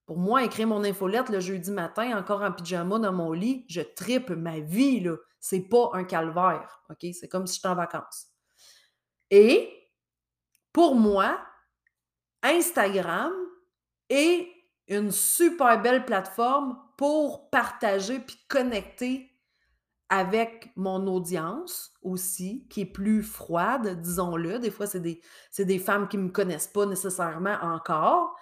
Pour 0.06 0.18
moi, 0.18 0.42
écrire 0.44 0.66
mon 0.66 0.82
infolette 0.82 1.28
le 1.28 1.40
jeudi 1.40 1.70
matin, 1.70 2.18
encore 2.18 2.42
en 2.42 2.50
pyjama 2.52 2.98
dans 2.98 3.12
mon 3.12 3.32
lit, 3.32 3.64
je 3.68 3.80
tripe 3.80 4.30
ma 4.30 4.58
vie, 4.58 5.00
là. 5.00 5.16
C'est 5.38 5.68
pas 5.68 5.90
un 5.94 6.04
calvaire? 6.04 6.82
C'est 7.00 7.28
comme 7.28 7.46
si 7.46 7.56
j'étais 7.56 7.68
en 7.68 7.74
vacances. 7.74 8.26
Et 9.30 9.72
pour 10.72 10.96
moi, 10.96 11.40
Instagram 12.42 13.32
est 14.08 14.48
une 14.88 15.10
super 15.12 15.80
belle 15.80 16.04
plateforme 16.04 16.78
pour 16.96 17.48
partager 17.48 18.18
puis 18.18 18.36
connecter 18.48 19.29
avec 20.10 20.72
mon 20.74 21.06
audience 21.06 21.92
aussi, 22.02 22.66
qui 22.68 22.82
est 22.82 22.92
plus 22.92 23.22
froide, 23.22 24.00
disons-le. 24.02 24.58
Des 24.58 24.72
fois, 24.72 24.86
c'est 24.86 25.00
des, 25.00 25.20
des 25.56 25.78
femmes 25.78 26.08
qui 26.08 26.18
ne 26.18 26.24
me 26.24 26.30
connaissent 26.30 26.66
pas 26.66 26.84
nécessairement 26.84 27.56
encore. 27.62 28.36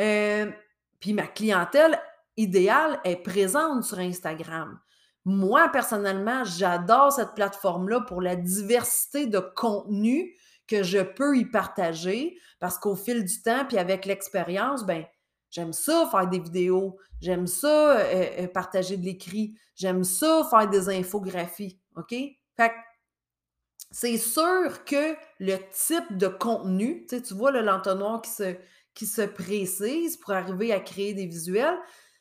Euh, 0.00 0.50
puis 0.98 1.12
ma 1.12 1.28
clientèle 1.28 1.98
idéale 2.36 3.00
est 3.04 3.22
présente 3.22 3.84
sur 3.84 4.00
Instagram. 4.00 4.78
Moi, 5.24 5.68
personnellement, 5.68 6.42
j'adore 6.42 7.12
cette 7.12 7.34
plateforme-là 7.34 8.00
pour 8.00 8.20
la 8.20 8.34
diversité 8.34 9.26
de 9.26 9.38
contenu 9.38 10.34
que 10.66 10.82
je 10.82 10.98
peux 10.98 11.36
y 11.36 11.44
partager 11.44 12.36
parce 12.58 12.78
qu'au 12.78 12.96
fil 12.96 13.24
du 13.24 13.42
temps, 13.42 13.64
puis 13.66 13.78
avec 13.78 14.06
l'expérience, 14.06 14.84
ben 14.84 15.04
j'aime 15.52 15.72
ça 15.72 16.08
faire 16.10 16.28
des 16.28 16.40
vidéos, 16.40 16.98
j'aime 17.20 17.46
ça 17.46 17.98
euh, 17.98 18.26
euh, 18.40 18.48
partager 18.48 18.96
de 18.96 19.04
l'écrit, 19.04 19.54
j'aime 19.76 20.02
ça 20.02 20.44
faire 20.50 20.68
des 20.68 20.88
infographies, 20.88 21.78
OK? 21.94 22.14
Fait 22.56 22.72
c'est 23.92 24.16
sûr 24.16 24.84
que 24.86 25.14
le 25.38 25.58
type 25.70 26.16
de 26.16 26.26
contenu, 26.26 27.06
tu 27.06 27.34
vois 27.34 27.50
le 27.52 27.60
l'entonnoir 27.60 28.22
qui 28.22 28.30
se, 28.30 28.56
qui 28.94 29.06
se 29.06 29.20
précise 29.20 30.16
pour 30.16 30.32
arriver 30.32 30.72
à 30.72 30.80
créer 30.80 31.12
des 31.12 31.26
visuels, 31.26 31.78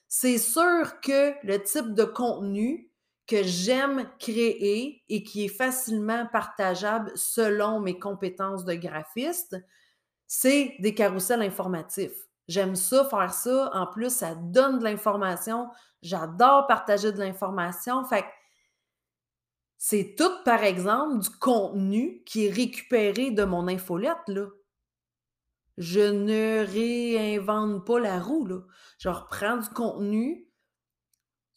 c'est 0.10 0.38
sûr 0.38 1.00
que 1.00 1.34
le 1.48 1.63
type 1.63 1.94
de 1.94 2.04
contenu 2.04 2.91
que 3.26 3.44
j'aime 3.44 4.10
créer 4.20 5.02
et 5.08 5.24
qui 5.24 5.46
est 5.46 5.56
facilement 5.56 6.28
partageable 6.34 7.13
selon 7.15 7.80
mes 7.80 7.98
compétences 7.98 8.65
de 8.65 8.74
graphiste, 8.74 9.56
c'est 10.28 10.76
des 10.80 10.94
carousels 10.94 11.41
informatifs. 11.41 12.28
J'aime 12.51 12.75
ça, 12.75 13.05
faire 13.05 13.33
ça. 13.33 13.71
En 13.73 13.87
plus, 13.87 14.13
ça 14.13 14.35
donne 14.35 14.79
de 14.79 14.83
l'information. 14.83 15.69
J'adore 16.01 16.67
partager 16.67 17.13
de 17.13 17.19
l'information. 17.19 18.03
Fait 18.03 18.25
c'est 19.77 20.15
tout, 20.17 20.43
par 20.43 20.61
exemple, 20.61 21.19
du 21.19 21.29
contenu 21.29 22.23
qui 22.25 22.45
est 22.45 22.51
récupéré 22.51 23.31
de 23.31 23.45
mon 23.45 23.69
infolette, 23.69 24.27
là. 24.27 24.47
Je 25.77 26.01
ne 26.01 26.65
réinvente 26.65 27.85
pas 27.85 27.99
la 27.99 28.19
roue, 28.19 28.45
là. 28.45 28.59
Je 28.99 29.07
reprends 29.07 29.55
du 29.55 29.69
contenu 29.69 30.50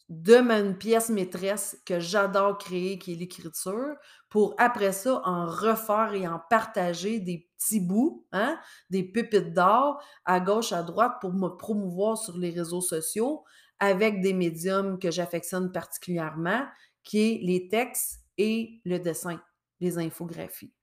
de 0.09 0.37
ma 0.37 0.61
pièce 0.73 1.09
maîtresse 1.09 1.81
que 1.85 1.99
j'adore 1.99 2.57
créer, 2.57 2.99
qui 2.99 3.13
est 3.13 3.15
l'écriture, 3.15 3.95
pour 4.29 4.53
après 4.59 4.91
ça 4.91 5.21
en 5.25 5.47
refaire 5.47 6.13
et 6.13 6.27
en 6.27 6.39
partager 6.49 7.19
des 7.19 7.47
petits 7.57 7.79
bouts, 7.79 8.25
hein, 8.31 8.59
des 8.89 9.03
pépites 9.03 9.53
d'or 9.53 10.01
à 10.25 10.39
gauche, 10.39 10.73
à 10.73 10.83
droite 10.83 11.13
pour 11.21 11.33
me 11.33 11.49
promouvoir 11.49 12.17
sur 12.17 12.37
les 12.37 12.51
réseaux 12.51 12.81
sociaux 12.81 13.43
avec 13.79 14.21
des 14.21 14.33
médiums 14.33 14.99
que 14.99 15.11
j'affectionne 15.11 15.71
particulièrement, 15.71 16.65
qui 17.03 17.19
est 17.19 17.39
les 17.41 17.67
textes 17.67 18.21
et 18.37 18.81
le 18.85 18.99
dessin, 18.99 19.41
les 19.79 19.97
infographies. 19.97 20.73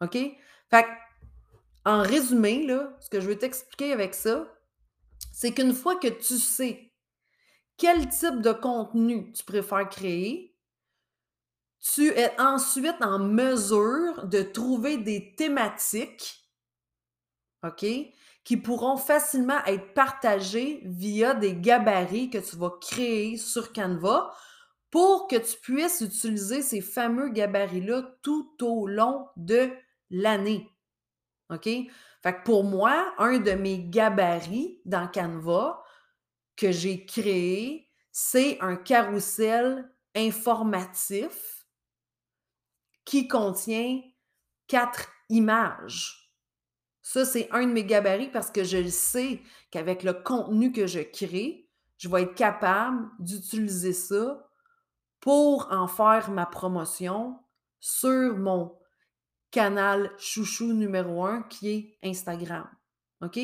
OK? 0.00 0.16
Fait 0.70 0.86
en 1.84 2.02
résumé, 2.02 2.66
là, 2.66 2.96
ce 3.00 3.10
que 3.10 3.20
je 3.20 3.28
veux 3.28 3.38
t'expliquer 3.38 3.92
avec 3.92 4.14
ça, 4.14 4.48
c'est 5.32 5.52
qu'une 5.52 5.74
fois 5.74 5.96
que 5.96 6.08
tu 6.08 6.38
sais 6.38 6.83
quel 7.76 8.08
type 8.08 8.40
de 8.40 8.52
contenu 8.52 9.32
tu 9.32 9.44
préfères 9.44 9.88
créer, 9.88 10.54
tu 11.80 12.08
es 12.08 12.40
ensuite 12.40 12.96
en 13.02 13.18
mesure 13.18 14.26
de 14.26 14.42
trouver 14.42 14.96
des 14.96 15.34
thématiques, 15.36 16.50
OK, 17.62 17.84
qui 18.44 18.56
pourront 18.56 18.96
facilement 18.96 19.62
être 19.66 19.92
partagées 19.94 20.82
via 20.84 21.34
des 21.34 21.54
gabarits 21.54 22.30
que 22.30 22.38
tu 22.38 22.56
vas 22.56 22.72
créer 22.80 23.36
sur 23.36 23.72
Canva 23.72 24.34
pour 24.90 25.26
que 25.26 25.36
tu 25.36 25.58
puisses 25.60 26.00
utiliser 26.00 26.62
ces 26.62 26.80
fameux 26.80 27.30
gabarits-là 27.30 28.02
tout 28.22 28.54
au 28.62 28.86
long 28.86 29.26
de 29.36 29.70
l'année. 30.10 30.70
OK? 31.50 31.64
Fait 31.64 32.32
que 32.32 32.44
pour 32.44 32.64
moi, 32.64 33.12
un 33.18 33.38
de 33.38 33.52
mes 33.52 33.84
gabarits 33.84 34.80
dans 34.84 35.08
Canva 35.08 35.83
que 36.56 36.70
j'ai 36.70 37.04
créé, 37.04 37.90
c'est 38.12 38.58
un 38.60 38.76
carrousel 38.76 39.90
informatif 40.14 41.66
qui 43.04 43.28
contient 43.28 44.00
quatre 44.66 45.08
images. 45.28 46.32
Ça, 47.02 47.24
c'est 47.24 47.48
un 47.50 47.66
de 47.66 47.72
mes 47.72 47.84
gabarits 47.84 48.30
parce 48.30 48.50
que 48.50 48.64
je 48.64 48.88
sais 48.88 49.42
qu'avec 49.70 50.02
le 50.02 50.14
contenu 50.14 50.72
que 50.72 50.86
je 50.86 51.00
crée, 51.00 51.68
je 51.98 52.08
vais 52.08 52.22
être 52.22 52.34
capable 52.34 53.10
d'utiliser 53.18 53.92
ça 53.92 54.48
pour 55.20 55.68
en 55.70 55.86
faire 55.86 56.30
ma 56.30 56.46
promotion 56.46 57.38
sur 57.80 58.36
mon 58.36 58.78
canal 59.50 60.10
chouchou 60.18 60.72
numéro 60.72 61.24
un 61.24 61.42
qui 61.42 61.70
est 61.70 61.98
Instagram. 62.08 62.68
OK? 63.22 63.38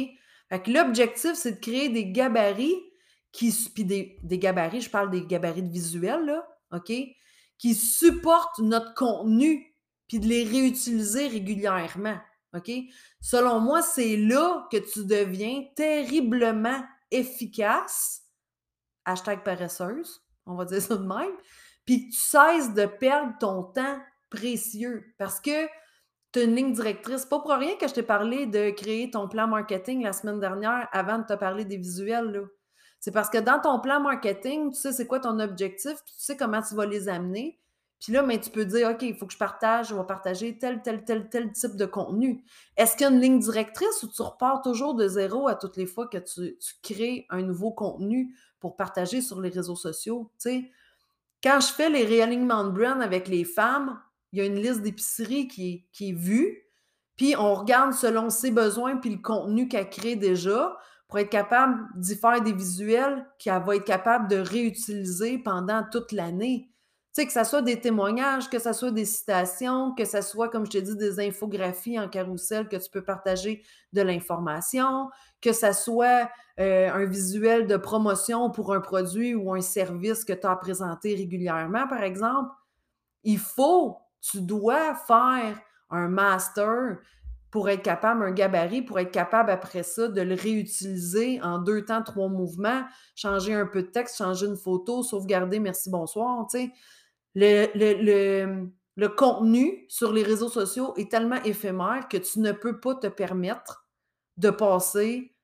Fait 0.48 0.66
l'objectif, 0.66 1.34
c'est 1.34 1.52
de 1.52 1.60
créer 1.60 1.88
des 1.88 2.10
gabarits 2.10 2.82
qui, 3.32 3.52
puis 3.74 3.84
des, 3.84 4.38
gabarits, 4.38 4.80
je 4.80 4.90
parle 4.90 5.10
des 5.10 5.24
gabarits 5.24 5.62
de 5.62 5.70
visuels, 5.70 6.24
là, 6.24 6.46
OK? 6.72 6.92
Qui 7.58 7.74
supportent 7.74 8.58
notre 8.58 8.94
contenu 8.94 9.74
puis 10.08 10.18
de 10.18 10.26
les 10.26 10.44
réutiliser 10.44 11.28
régulièrement. 11.28 12.18
OK? 12.54 12.70
Selon 13.20 13.60
moi, 13.60 13.80
c'est 13.82 14.16
là 14.16 14.66
que 14.72 14.78
tu 14.78 15.04
deviens 15.04 15.64
terriblement 15.76 16.82
efficace, 17.10 18.22
hashtag 19.04 19.44
paresseuse, 19.44 20.20
on 20.46 20.54
va 20.54 20.64
dire 20.64 20.82
ça 20.82 20.96
de 20.96 21.06
même, 21.06 21.36
puis 21.84 22.08
que 22.08 22.14
tu 22.14 22.20
cesses 22.20 22.74
de 22.74 22.86
perdre 22.86 23.34
ton 23.38 23.62
temps 23.62 24.00
précieux 24.30 25.14
parce 25.18 25.40
que 25.40 25.66
tu 26.32 26.38
as 26.38 26.42
une 26.42 26.54
ligne 26.54 26.72
directrice. 26.72 27.24
Pas 27.24 27.40
pour 27.40 27.50
rien 27.50 27.76
que 27.76 27.88
je 27.88 27.94
t'ai 27.94 28.02
parlé 28.02 28.46
de 28.46 28.70
créer 28.70 29.10
ton 29.10 29.28
plan 29.28 29.46
marketing 29.46 30.02
la 30.02 30.12
semaine 30.12 30.40
dernière 30.40 30.88
avant 30.92 31.18
de 31.18 31.24
te 31.24 31.34
parler 31.34 31.64
des 31.64 31.76
visuels. 31.76 32.30
Là. 32.30 32.40
C'est 33.00 33.10
parce 33.10 33.30
que 33.30 33.38
dans 33.38 33.58
ton 33.60 33.80
plan 33.80 34.00
marketing, 34.00 34.70
tu 34.70 34.76
sais 34.76 34.92
c'est 34.92 35.06
quoi 35.06 35.20
ton 35.20 35.40
objectif, 35.40 35.94
puis 36.04 36.14
tu 36.16 36.22
sais 36.22 36.36
comment 36.36 36.60
tu 36.62 36.74
vas 36.74 36.86
les 36.86 37.08
amener. 37.08 37.58
Puis 37.98 38.12
là, 38.12 38.22
mais 38.22 38.40
tu 38.40 38.50
peux 38.50 38.64
dire, 38.64 38.90
OK, 38.90 39.02
il 39.02 39.14
faut 39.14 39.26
que 39.26 39.32
je 39.32 39.38
partage, 39.38 39.88
je 39.88 39.94
vais 39.94 40.04
partager 40.04 40.56
tel, 40.56 40.80
tel, 40.80 41.04
tel, 41.04 41.28
tel 41.28 41.52
type 41.52 41.76
de 41.76 41.84
contenu. 41.84 42.42
Est-ce 42.76 42.96
qu'il 42.96 43.06
y 43.06 43.10
a 43.10 43.12
une 43.12 43.20
ligne 43.20 43.38
directrice 43.38 44.02
ou 44.02 44.08
tu 44.08 44.22
repars 44.22 44.62
toujours 44.62 44.94
de 44.94 45.06
zéro 45.06 45.48
à 45.48 45.54
toutes 45.54 45.76
les 45.76 45.84
fois 45.84 46.08
que 46.08 46.16
tu, 46.16 46.56
crées 46.82 47.26
un 47.28 47.42
nouveau 47.42 47.72
contenu 47.72 48.34
pour 48.58 48.76
partager 48.76 49.20
sur 49.20 49.40
les 49.40 49.50
réseaux 49.50 49.76
sociaux? 49.76 50.30
Tu 50.40 50.50
sais, 50.50 50.70
quand 51.42 51.60
je 51.60 51.72
fais 51.72 51.90
les 51.90 52.04
réalignements 52.04 52.64
de 52.64 52.70
brand 52.70 53.02
avec 53.02 53.28
les 53.28 53.44
femmes, 53.44 54.00
il 54.32 54.38
y 54.38 54.42
a 54.42 54.46
une 54.46 54.60
liste 54.60 54.80
d'épicerie 54.80 55.46
qui, 55.46 55.84
qui 55.92 56.10
est 56.10 56.14
vue, 56.14 56.62
puis 57.16 57.34
on 57.36 57.54
regarde 57.54 57.92
selon 57.92 58.30
ses 58.30 58.50
besoins 58.50 58.96
puis 58.96 59.10
le 59.10 59.18
contenu 59.18 59.68
qu'elle 59.68 59.90
crée 59.90 60.16
déjà 60.16 60.78
pour 61.10 61.18
être 61.18 61.28
capable 61.28 61.88
d'y 61.96 62.14
faire 62.14 62.40
des 62.40 62.52
visuels 62.52 63.26
qu'elle 63.40 63.60
va 63.64 63.74
être 63.74 63.84
capable 63.84 64.28
de 64.28 64.36
réutiliser 64.36 65.38
pendant 65.38 65.84
toute 65.90 66.12
l'année. 66.12 66.70
Tu 67.12 67.22
sais, 67.22 67.26
que 67.26 67.32
ce 67.32 67.42
soit 67.42 67.62
des 67.62 67.80
témoignages, 67.80 68.48
que 68.48 68.60
ce 68.60 68.72
soit 68.72 68.92
des 68.92 69.04
citations, 69.04 69.92
que 69.96 70.04
ce 70.04 70.22
soit, 70.22 70.48
comme 70.48 70.64
je 70.66 70.70
t'ai 70.70 70.82
dit, 70.82 70.96
des 70.96 71.18
infographies 71.18 71.98
en 71.98 72.08
carrousel 72.08 72.68
que 72.68 72.76
tu 72.76 72.88
peux 72.88 73.02
partager 73.02 73.64
de 73.92 74.02
l'information, 74.02 75.10
que 75.40 75.52
ce 75.52 75.72
soit 75.72 76.30
euh, 76.60 76.88
un 76.92 77.06
visuel 77.06 77.66
de 77.66 77.76
promotion 77.76 78.48
pour 78.52 78.72
un 78.72 78.80
produit 78.80 79.34
ou 79.34 79.52
un 79.52 79.60
service 79.60 80.24
que 80.24 80.32
tu 80.32 80.46
as 80.46 80.54
présenté 80.54 81.16
régulièrement, 81.16 81.88
par 81.88 82.04
exemple. 82.04 82.54
Il 83.24 83.40
faut, 83.40 83.98
tu 84.20 84.42
dois 84.42 84.94
faire 84.94 85.60
un 85.90 86.06
master 86.06 86.98
pour 87.50 87.68
être 87.68 87.82
capable, 87.82 88.24
un 88.24 88.30
gabarit, 88.30 88.82
pour 88.82 88.98
être 88.98 89.10
capable 89.10 89.50
après 89.50 89.82
ça 89.82 90.08
de 90.08 90.20
le 90.20 90.34
réutiliser 90.34 91.40
en 91.42 91.58
deux 91.58 91.84
temps, 91.84 92.02
trois 92.02 92.28
mouvements, 92.28 92.84
changer 93.16 93.54
un 93.54 93.66
peu 93.66 93.82
de 93.82 93.88
texte, 93.88 94.18
changer 94.18 94.46
une 94.46 94.56
photo, 94.56 95.02
sauvegarder, 95.02 95.58
merci, 95.58 95.90
bonsoir. 95.90 96.46
Le, 97.34 97.66
le, 97.74 98.68
le, 98.96 99.08
contenu 99.08 99.84
sur 99.88 100.12
les 100.12 100.22
réseaux 100.22 100.48
sociaux 100.48 100.94
est 100.96 101.10
tellement 101.10 101.42
éphémère 101.42 102.08
que 102.08 102.16
tu 102.16 102.40
ne 102.40 102.52
peux 102.52 102.78
pas 102.78 102.94
te 102.94 103.08
permettre 103.08 103.86
de 104.36 104.50
passer, 104.50 105.34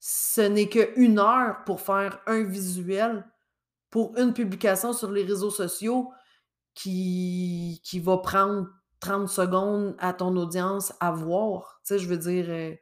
ce 0.00 0.42
n'est 0.42 0.68
qu'une 0.68 1.18
heure 1.18 1.64
pour 1.64 1.80
faire 1.80 2.20
un 2.26 2.42
visuel 2.42 3.24
pour 3.90 4.16
une 4.18 4.34
publication 4.34 4.92
sur 4.92 5.10
les 5.10 5.22
réseaux 5.22 5.50
sociaux 5.50 6.10
qui 6.74 7.80
va 8.02 8.18
prendre 8.18 8.68
30 9.04 9.28
secondes 9.28 9.94
à 9.98 10.14
ton 10.14 10.34
audience 10.36 10.94
à 10.98 11.10
voir. 11.10 11.80
Tu 11.84 11.88
sais, 11.88 11.98
je 11.98 12.08
veux 12.08 12.16
dire, 12.16 12.46
euh, 12.48 12.74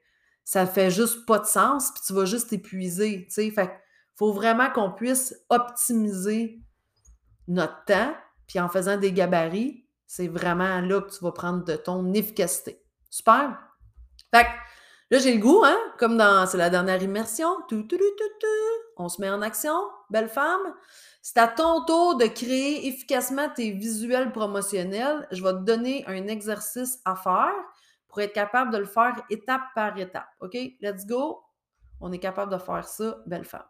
ça 0.45 0.67
fait 0.67 0.91
juste 0.91 1.27
pas 1.27 1.41
de 1.41 1.47
sens, 1.47 1.91
puis 1.93 2.03
tu 2.07 2.13
vas 2.13 2.27
juste 2.27 2.51
t'épuiser, 2.51 3.27
tu 3.27 3.35
sais. 3.35 3.51
Fait 3.51 3.73
faut 4.15 4.33
vraiment 4.33 4.71
qu'on 4.71 4.93
puisse 4.93 5.35
optimiser 5.49 6.61
notre 7.49 7.85
temps, 7.87 8.15
puis 8.47 8.61
en 8.61 8.69
faisant 8.69 8.97
des 8.97 9.13
gabarits, 9.13 9.85
c'est 10.07 10.29
vraiment 10.29 10.81
là 10.81 11.01
que 11.01 11.11
tu 11.11 11.25
vas 11.25 11.33
prendre 11.33 11.65
de 11.65 11.75
ton 11.75 12.13
efficacité. 12.13 12.81
Super! 13.11 13.59
Fait 14.33 14.45
que 14.45 14.51
là, 15.11 15.19
j'ai 15.19 15.35
le 15.35 15.41
goût, 15.41 15.63
hein? 15.65 15.79
Comme 15.99 16.17
dans 16.17 16.47
c'est 16.47 16.59
la 16.59 16.71
dernière 16.71 17.03
immersion. 17.03 17.49
Tout, 17.69 17.83
tout, 17.83 17.99
tout, 17.99 18.47
On 19.03 19.09
se 19.09 19.21
met 19.21 19.29
en 19.29 19.43
action, 19.43 19.75
belle 20.11 20.29
femme. 20.29 20.75
C'est 21.23 21.39
à 21.39 21.49
ton 21.49 21.85
tour 21.85 22.17
de 22.17 22.27
créer 22.27 22.87
efficacement 22.87 23.49
tes 23.51 23.73
visuels 23.73 24.31
promotionnels. 24.31 25.27
Je 25.33 25.43
vais 25.43 25.53
te 25.53 25.65
donner 25.65 26.05
un 26.07 26.29
exercice 26.29 27.01
à 27.05 27.17
faire 27.17 27.53
pour 28.07 28.21
être 28.21 28.33
capable 28.33 28.73
de 28.73 28.79
le 28.79 28.85
faire 28.85 29.17
étape 29.29 29.63
par 29.75 29.99
étape. 29.99 30.29
OK? 30.41 30.57
Let's 30.81 31.05
go. 31.05 31.43
On 32.01 32.13
est 32.13 32.21
capable 32.21 32.53
de 32.53 32.59
faire 32.59 32.87
ça, 32.87 33.19
belle 33.27 33.45
femme. 33.45 33.67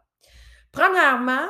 Premièrement, 0.71 1.49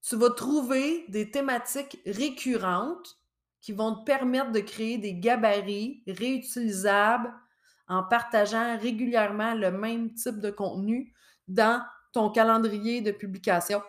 tu 0.00 0.16
vas 0.16 0.30
trouver 0.30 1.04
des 1.08 1.30
thématiques 1.30 2.00
récurrentes 2.06 3.18
qui 3.60 3.72
vont 3.72 3.96
te 3.96 4.04
permettre 4.04 4.52
de 4.52 4.60
créer 4.60 4.96
des 4.96 5.14
gabarits 5.14 6.02
réutilisables 6.06 7.34
en 7.86 8.02
partageant 8.02 8.78
régulièrement 8.78 9.52
le 9.52 9.70
même 9.70 10.14
type 10.14 10.40
de 10.40 10.50
contenu 10.50 11.12
dans 11.48 11.82
ton 12.12 12.30
calendrier 12.30 13.00
de 13.00 13.12
publication, 13.12 13.82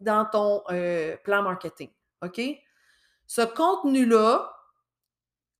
dans 0.00 0.24
ton 0.24 0.62
euh, 0.70 1.16
plan 1.24 1.42
marketing. 1.42 1.90
OK? 2.22 2.40
Ce 3.26 3.42
contenu-là 3.42 4.50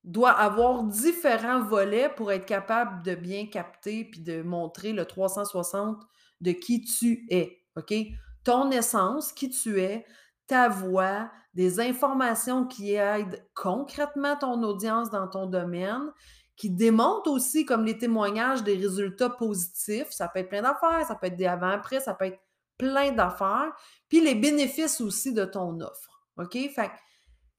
doit 0.04 0.32
avoir 0.32 0.82
différents 0.84 1.62
volets 1.62 2.10
pour 2.10 2.30
être 2.30 2.44
capable 2.44 3.02
de 3.02 3.14
bien 3.14 3.46
capter 3.46 4.04
puis 4.04 4.20
de 4.20 4.42
montrer 4.42 4.92
le 4.92 5.06
360 5.06 6.02
de 6.40 6.52
qui 6.52 6.82
tu 6.82 7.26
es. 7.30 7.62
OK? 7.76 7.94
Ton 8.44 8.70
essence, 8.70 9.32
qui 9.32 9.48
tu 9.48 9.80
es, 9.80 10.04
ta 10.46 10.68
voix, 10.68 11.30
des 11.54 11.80
informations 11.80 12.66
qui 12.66 12.94
aident 12.94 13.42
concrètement 13.54 14.36
ton 14.36 14.62
audience 14.62 15.10
dans 15.10 15.28
ton 15.28 15.46
domaine, 15.46 16.10
qui 16.56 16.70
démontrent 16.70 17.30
aussi, 17.30 17.64
comme 17.64 17.84
les 17.84 17.98
témoignages, 17.98 18.62
des 18.62 18.76
résultats 18.76 19.30
positifs. 19.30 20.10
Ça 20.10 20.28
peut 20.28 20.40
être 20.40 20.48
plein 20.48 20.62
d'affaires, 20.62 21.04
ça 21.06 21.14
peut 21.14 21.26
être 21.26 21.36
des 21.36 21.46
avant-après, 21.46 22.00
ça 22.00 22.14
peut 22.14 22.26
être 22.26 22.40
plein 22.78 23.12
d'affaires. 23.12 23.72
Puis 24.08 24.20
les 24.20 24.34
bénéfices 24.34 25.00
aussi 25.00 25.32
de 25.32 25.44
ton 25.44 25.80
offre. 25.80 26.22
OK? 26.36 26.52
Fait 26.52 26.90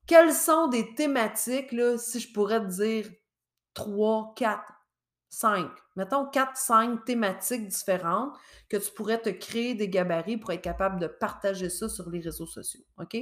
quelles 0.07 0.33
sont 0.33 0.67
des 0.67 0.93
thématiques, 0.93 1.71
là, 1.71 1.97
si 1.97 2.19
je 2.19 2.31
pourrais 2.31 2.59
te 2.59 2.67
dire 2.67 3.09
trois, 3.73 4.33
quatre, 4.37 4.71
cinq, 5.29 5.69
mettons 5.95 6.27
quatre, 6.27 6.55
cinq 6.55 7.03
thématiques 7.05 7.67
différentes 7.67 8.37
que 8.69 8.77
tu 8.77 8.91
pourrais 8.91 9.21
te 9.21 9.29
créer 9.29 9.73
des 9.73 9.89
gabarits 9.89 10.37
pour 10.37 10.51
être 10.51 10.61
capable 10.61 10.99
de 10.99 11.07
partager 11.07 11.69
ça 11.69 11.89
sur 11.89 12.09
les 12.09 12.21
réseaux 12.21 12.45
sociaux. 12.45 12.83
OK? 12.99 13.17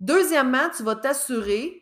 Deuxièmement, 0.00 0.70
tu 0.76 0.82
vas 0.82 0.96
t'assurer 0.96 1.81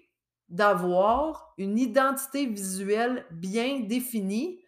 d'avoir 0.51 1.55
une 1.59 1.79
identité 1.79 2.47
visuelle 2.47 3.25
bien 3.31 3.81
définie 3.81 4.61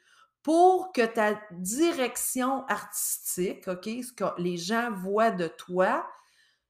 pour 0.43 0.93
que 0.93 1.05
ta 1.05 1.41
direction 1.53 2.65
artistique, 2.67 3.69
OK, 3.69 3.85
ce 3.85 4.13
que 4.13 4.25
les 4.39 4.57
gens 4.57 4.91
voient 4.93 5.31
de 5.31 5.49
toi, 5.49 6.07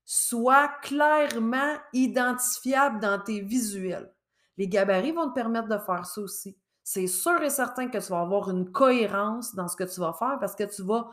soit 0.04 0.68
clairement 0.82 1.76
identifiable 1.92 3.00
dans 3.00 3.20
tes 3.20 3.40
visuels. 3.40 4.12
Les 4.58 4.68
gabarits 4.68 5.12
vont 5.12 5.28
te 5.28 5.34
permettre 5.34 5.68
de 5.68 5.78
faire 5.78 6.04
ça 6.04 6.20
aussi. 6.20 6.58
C'est 6.82 7.06
sûr 7.06 7.40
et 7.42 7.50
certain 7.50 7.88
que 7.88 7.98
tu 7.98 8.10
vas 8.10 8.20
avoir 8.20 8.50
une 8.50 8.72
cohérence 8.72 9.54
dans 9.54 9.68
ce 9.68 9.76
que 9.76 9.84
tu 9.84 10.00
vas 10.00 10.12
faire 10.12 10.38
parce 10.40 10.54
que 10.54 10.64
tu 10.64 10.82
vas 10.82 11.08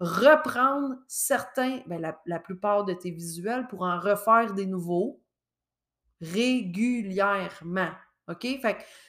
reprendre 0.00 0.96
certains, 1.06 1.80
bien, 1.86 1.98
la, 1.98 2.20
la 2.26 2.40
plupart 2.40 2.84
de 2.84 2.92
tes 2.92 3.10
visuels 3.10 3.68
pour 3.68 3.82
en 3.82 4.00
refaire 4.00 4.52
des 4.52 4.66
nouveaux 4.66 5.21
régulièrement. 6.22 7.90
OK? 8.28 8.46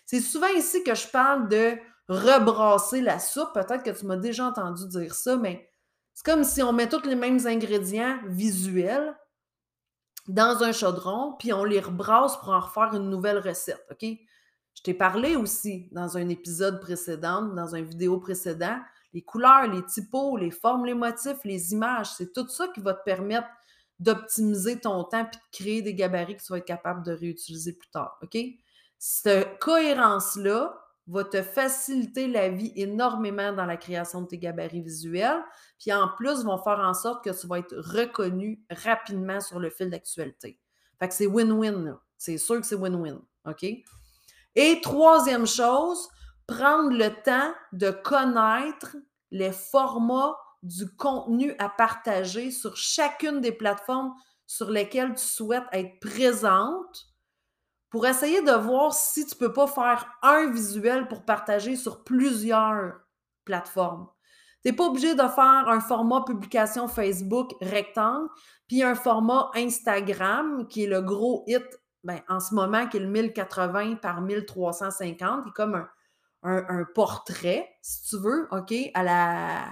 C'est 0.06 0.20
souvent 0.20 0.48
ici 0.48 0.84
que 0.84 0.96
je 0.96 1.08
parle 1.08 1.48
de 1.48 1.78
rebrasser 2.10 3.02
la 3.02 3.20
soupe. 3.20 3.54
Peut-être 3.54 3.84
que 3.84 3.98
tu 3.98 4.06
m'as 4.06 4.18
déjà 4.18 4.46
entendu 4.46 4.88
dire 4.88 5.14
ça, 5.14 5.38
mais 5.38 5.70
c'est 6.14 6.26
comme 6.26 6.44
si 6.44 6.62
on 6.62 6.74
met 6.74 6.90
tous 6.90 7.08
les 7.08 7.16
mêmes 7.16 7.46
ingrédients 7.48 8.20
visuels 8.28 9.16
dans 10.28 10.64
un 10.64 10.72
chaudron, 10.72 11.36
puis 11.38 11.54
on 11.54 11.64
les 11.64 11.80
rebrasse 11.80 12.38
pour 12.38 12.50
en 12.50 12.60
refaire 12.60 12.94
une 12.94 13.10
nouvelle 13.10 13.40
recette. 13.40 13.86
Je 14.02 14.82
t'ai 14.82 14.94
parlé 14.94 15.36
aussi 15.36 15.90
dans 15.92 16.18
un 16.18 16.30
épisode 16.30 16.82
précédent, 16.82 17.44
dans 17.44 17.76
une 17.76 17.86
vidéo 17.86 18.20
précédent, 18.20 18.80
les 19.14 19.22
couleurs, 19.22 19.68
les 19.68 19.86
typos, 19.86 20.38
les 20.38 20.50
formes, 20.50 20.86
les 20.86 20.96
motifs, 20.96 21.44
les 21.44 21.74
images, 21.74 22.08
c'est 22.18 22.34
tout 22.34 22.48
ça 22.48 22.68
qui 22.70 22.80
va 22.80 22.94
te 22.94 23.04
permettre 23.04 23.48
d'optimiser 24.00 24.80
ton 24.80 25.04
temps 25.04 25.26
puis 25.26 25.38
de 25.40 25.58
créer 25.58 25.82
des 25.82 25.96
gabarits 25.96 26.36
que 26.36 26.44
tu 26.44 26.52
vas 26.52 26.58
être 26.58 26.66
capable 26.66 27.06
de 27.06 27.14
réutiliser 27.14 27.74
plus 27.74 27.90
tard. 27.90 28.18
OK? 28.22 28.38
Cette 29.00 29.60
cohérence-là 29.60 30.80
va 31.08 31.24
te 31.26 31.42
faciliter 31.42 32.28
la 32.28 32.50
vie 32.50 32.72
énormément 32.76 33.52
dans 33.52 33.66
la 33.66 33.78
création 33.78 34.22
de 34.22 34.28
tes 34.28 34.38
gabarits 34.38 34.82
visuels. 34.82 35.44
Puis 35.80 35.92
en 35.92 36.08
plus, 36.08 36.44
vont 36.44 36.58
faire 36.58 36.80
en 36.80 36.94
sorte 36.94 37.24
que 37.24 37.30
tu 37.30 37.48
vas 37.48 37.60
être 37.60 37.76
reconnu 37.76 38.64
rapidement 38.70 39.42
sur 39.42 39.60
le 39.60 39.70
fil 39.70 39.90
d'actualité. 39.90 40.60
Fait 41.00 41.08
que 41.08 41.14
c'est 41.14 41.28
win-win. 41.28 41.98
C'est 42.18 42.38
sûr 42.38 42.62
que 42.62 42.66
c'est 42.66 42.76
win-win. 42.76 43.20
Et 44.56 44.80
troisième 44.82 45.46
chose, 45.46 46.08
prendre 46.48 46.92
le 46.92 47.10
temps 47.24 47.54
de 47.74 47.92
connaître 47.92 48.96
les 49.32 49.52
formats 49.52 50.36
du 50.64 50.90
contenu 50.96 51.54
à 51.60 51.70
partager 51.70 52.50
sur 52.50 52.76
chacune 52.78 53.42
des 53.42 53.52
plateformes 53.52 54.14
sur 54.48 54.72
lesquelles 54.72 55.14
tu 55.14 55.26
souhaites 55.26 55.68
être 55.74 56.00
présente 56.00 57.06
pour 57.90 58.08
essayer 58.08 58.42
de 58.42 58.54
voir 58.54 58.94
si 58.94 59.26
tu 59.26 59.36
ne 59.36 59.40
peux 59.40 59.54
pas 59.54 59.68
faire 59.68 60.10
un 60.24 60.50
visuel 60.50 61.08
pour 61.08 61.26
partager 61.26 61.76
sur 61.76 62.04
plusieurs 62.04 62.94
plateformes. 63.46 64.08
Tu 64.64 64.72
n'es 64.72 64.76
pas 64.76 64.86
obligé 64.86 65.14
de 65.14 65.22
faire 65.22 65.68
un 65.68 65.82
format 65.82 66.24
publication 66.24 66.88
Facebook 66.88 67.52
rectangle, 67.62 68.30
puis 68.68 68.82
un 68.82 68.96
format 68.96 69.52
Instagram 69.56 70.66
qui 70.68 70.86
est 70.86 70.88
le 70.88 71.02
gros 71.02 71.44
hit 71.46 71.66
ben, 72.04 72.20
en 72.28 72.40
ce 72.40 72.54
moment, 72.54 72.88
qui 72.88 72.98
est 72.98 73.02
le 73.02 73.08
1080 73.08 73.96
par 73.96 74.22
1350, 74.22 75.44
qui 75.44 75.50
est 75.50 75.54
comme 75.54 75.76
un, 75.76 76.66
un 76.68 76.86
portrait, 76.96 77.70
si 77.82 78.10
tu 78.10 78.18
veux, 78.18 78.48
OK, 78.52 78.74
à 78.94 79.04
la, 79.04 79.66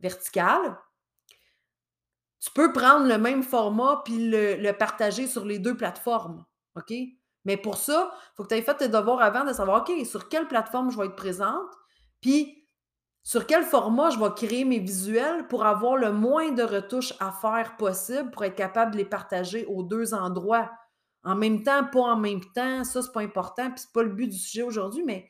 verticale, 0.00 0.78
tu 2.40 2.50
peux 2.50 2.72
prendre 2.72 3.06
le 3.06 3.18
même 3.18 3.42
format 3.42 4.02
puis 4.04 4.30
le, 4.30 4.72
partager 4.72 5.26
sur 5.26 5.44
les 5.44 5.58
deux 5.58 5.76
plateformes. 5.76 6.44
OK? 6.76 6.92
Mais 7.44 7.56
pour 7.56 7.76
ça, 7.76 8.12
il 8.12 8.36
faut 8.36 8.42
que 8.44 8.48
tu 8.48 8.54
aies 8.54 8.62
fait 8.62 8.76
tes 8.76 8.88
devoirs 8.88 9.22
avant 9.22 9.44
de 9.44 9.52
savoir, 9.52 9.82
OK, 9.82 10.06
sur 10.06 10.28
quelle 10.28 10.48
plateforme 10.48 10.90
je 10.90 10.98
vais 10.98 11.06
être 11.06 11.16
présente, 11.16 11.70
puis 12.20 12.66
sur 13.22 13.46
quel 13.46 13.64
format 13.64 14.10
je 14.10 14.18
vais 14.20 14.32
créer 14.36 14.64
mes 14.64 14.78
visuels 14.78 15.48
pour 15.48 15.64
avoir 15.64 15.96
le 15.96 16.12
moins 16.12 16.52
de 16.52 16.62
retouches 16.62 17.14
à 17.18 17.32
faire 17.32 17.76
possible 17.76 18.30
pour 18.30 18.44
être 18.44 18.54
capable 18.54 18.92
de 18.92 18.98
les 18.98 19.04
partager 19.04 19.64
aux 19.66 19.82
deux 19.82 20.14
endroits. 20.14 20.70
En 21.24 21.34
même 21.34 21.64
temps, 21.64 21.84
pas 21.84 22.02
en 22.02 22.16
même 22.16 22.44
temps, 22.54 22.84
ça, 22.84 23.02
c'est 23.02 23.12
pas 23.12 23.22
important, 23.22 23.70
puis 23.70 23.80
c'est 23.80 23.92
pas 23.92 24.04
le 24.04 24.10
but 24.10 24.28
du 24.28 24.38
sujet 24.38 24.62
aujourd'hui, 24.62 25.02
mais 25.04 25.28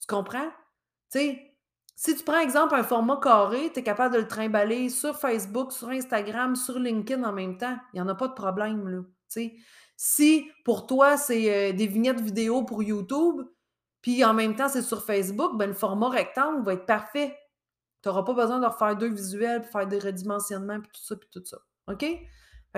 tu 0.00 0.06
comprends? 0.06 0.50
Tu 1.10 1.18
sais, 1.18 1.57
si 2.00 2.14
tu 2.14 2.22
prends 2.22 2.38
exemple 2.38 2.76
un 2.76 2.84
format 2.84 3.18
carré, 3.20 3.72
tu 3.72 3.80
es 3.80 3.82
capable 3.82 4.14
de 4.14 4.20
le 4.20 4.28
trimballer 4.28 4.88
sur 4.88 5.16
Facebook, 5.16 5.72
sur 5.72 5.88
Instagram, 5.88 6.54
sur 6.54 6.78
LinkedIn 6.78 7.24
en 7.24 7.32
même 7.32 7.58
temps. 7.58 7.76
Il 7.92 7.96
n'y 7.96 8.00
en 8.00 8.06
a 8.06 8.14
pas 8.14 8.28
de 8.28 8.34
problème. 8.34 8.86
Là, 8.86 9.02
si 9.96 10.48
pour 10.64 10.86
toi, 10.86 11.16
c'est 11.16 11.72
euh, 11.72 11.76
des 11.76 11.88
vignettes 11.88 12.20
vidéo 12.20 12.62
pour 12.62 12.84
YouTube, 12.84 13.42
puis 14.00 14.24
en 14.24 14.32
même 14.32 14.54
temps, 14.54 14.68
c'est 14.68 14.82
sur 14.82 15.04
Facebook, 15.04 15.58
ben, 15.58 15.66
le 15.66 15.72
format 15.72 16.08
rectangle 16.08 16.64
va 16.64 16.74
être 16.74 16.86
parfait. 16.86 17.36
Tu 18.04 18.08
n'auras 18.08 18.22
pas 18.22 18.34
besoin 18.34 18.60
de 18.60 18.66
refaire 18.66 18.94
deux 18.94 19.10
visuels, 19.10 19.62
puis 19.62 19.72
faire 19.72 19.88
des 19.88 19.98
redimensionnements, 19.98 20.78
puis 20.78 20.90
tout 20.94 21.02
ça, 21.02 21.16
puis 21.16 21.28
tout 21.32 21.44
ça. 21.44 21.58
OK? 21.88 22.06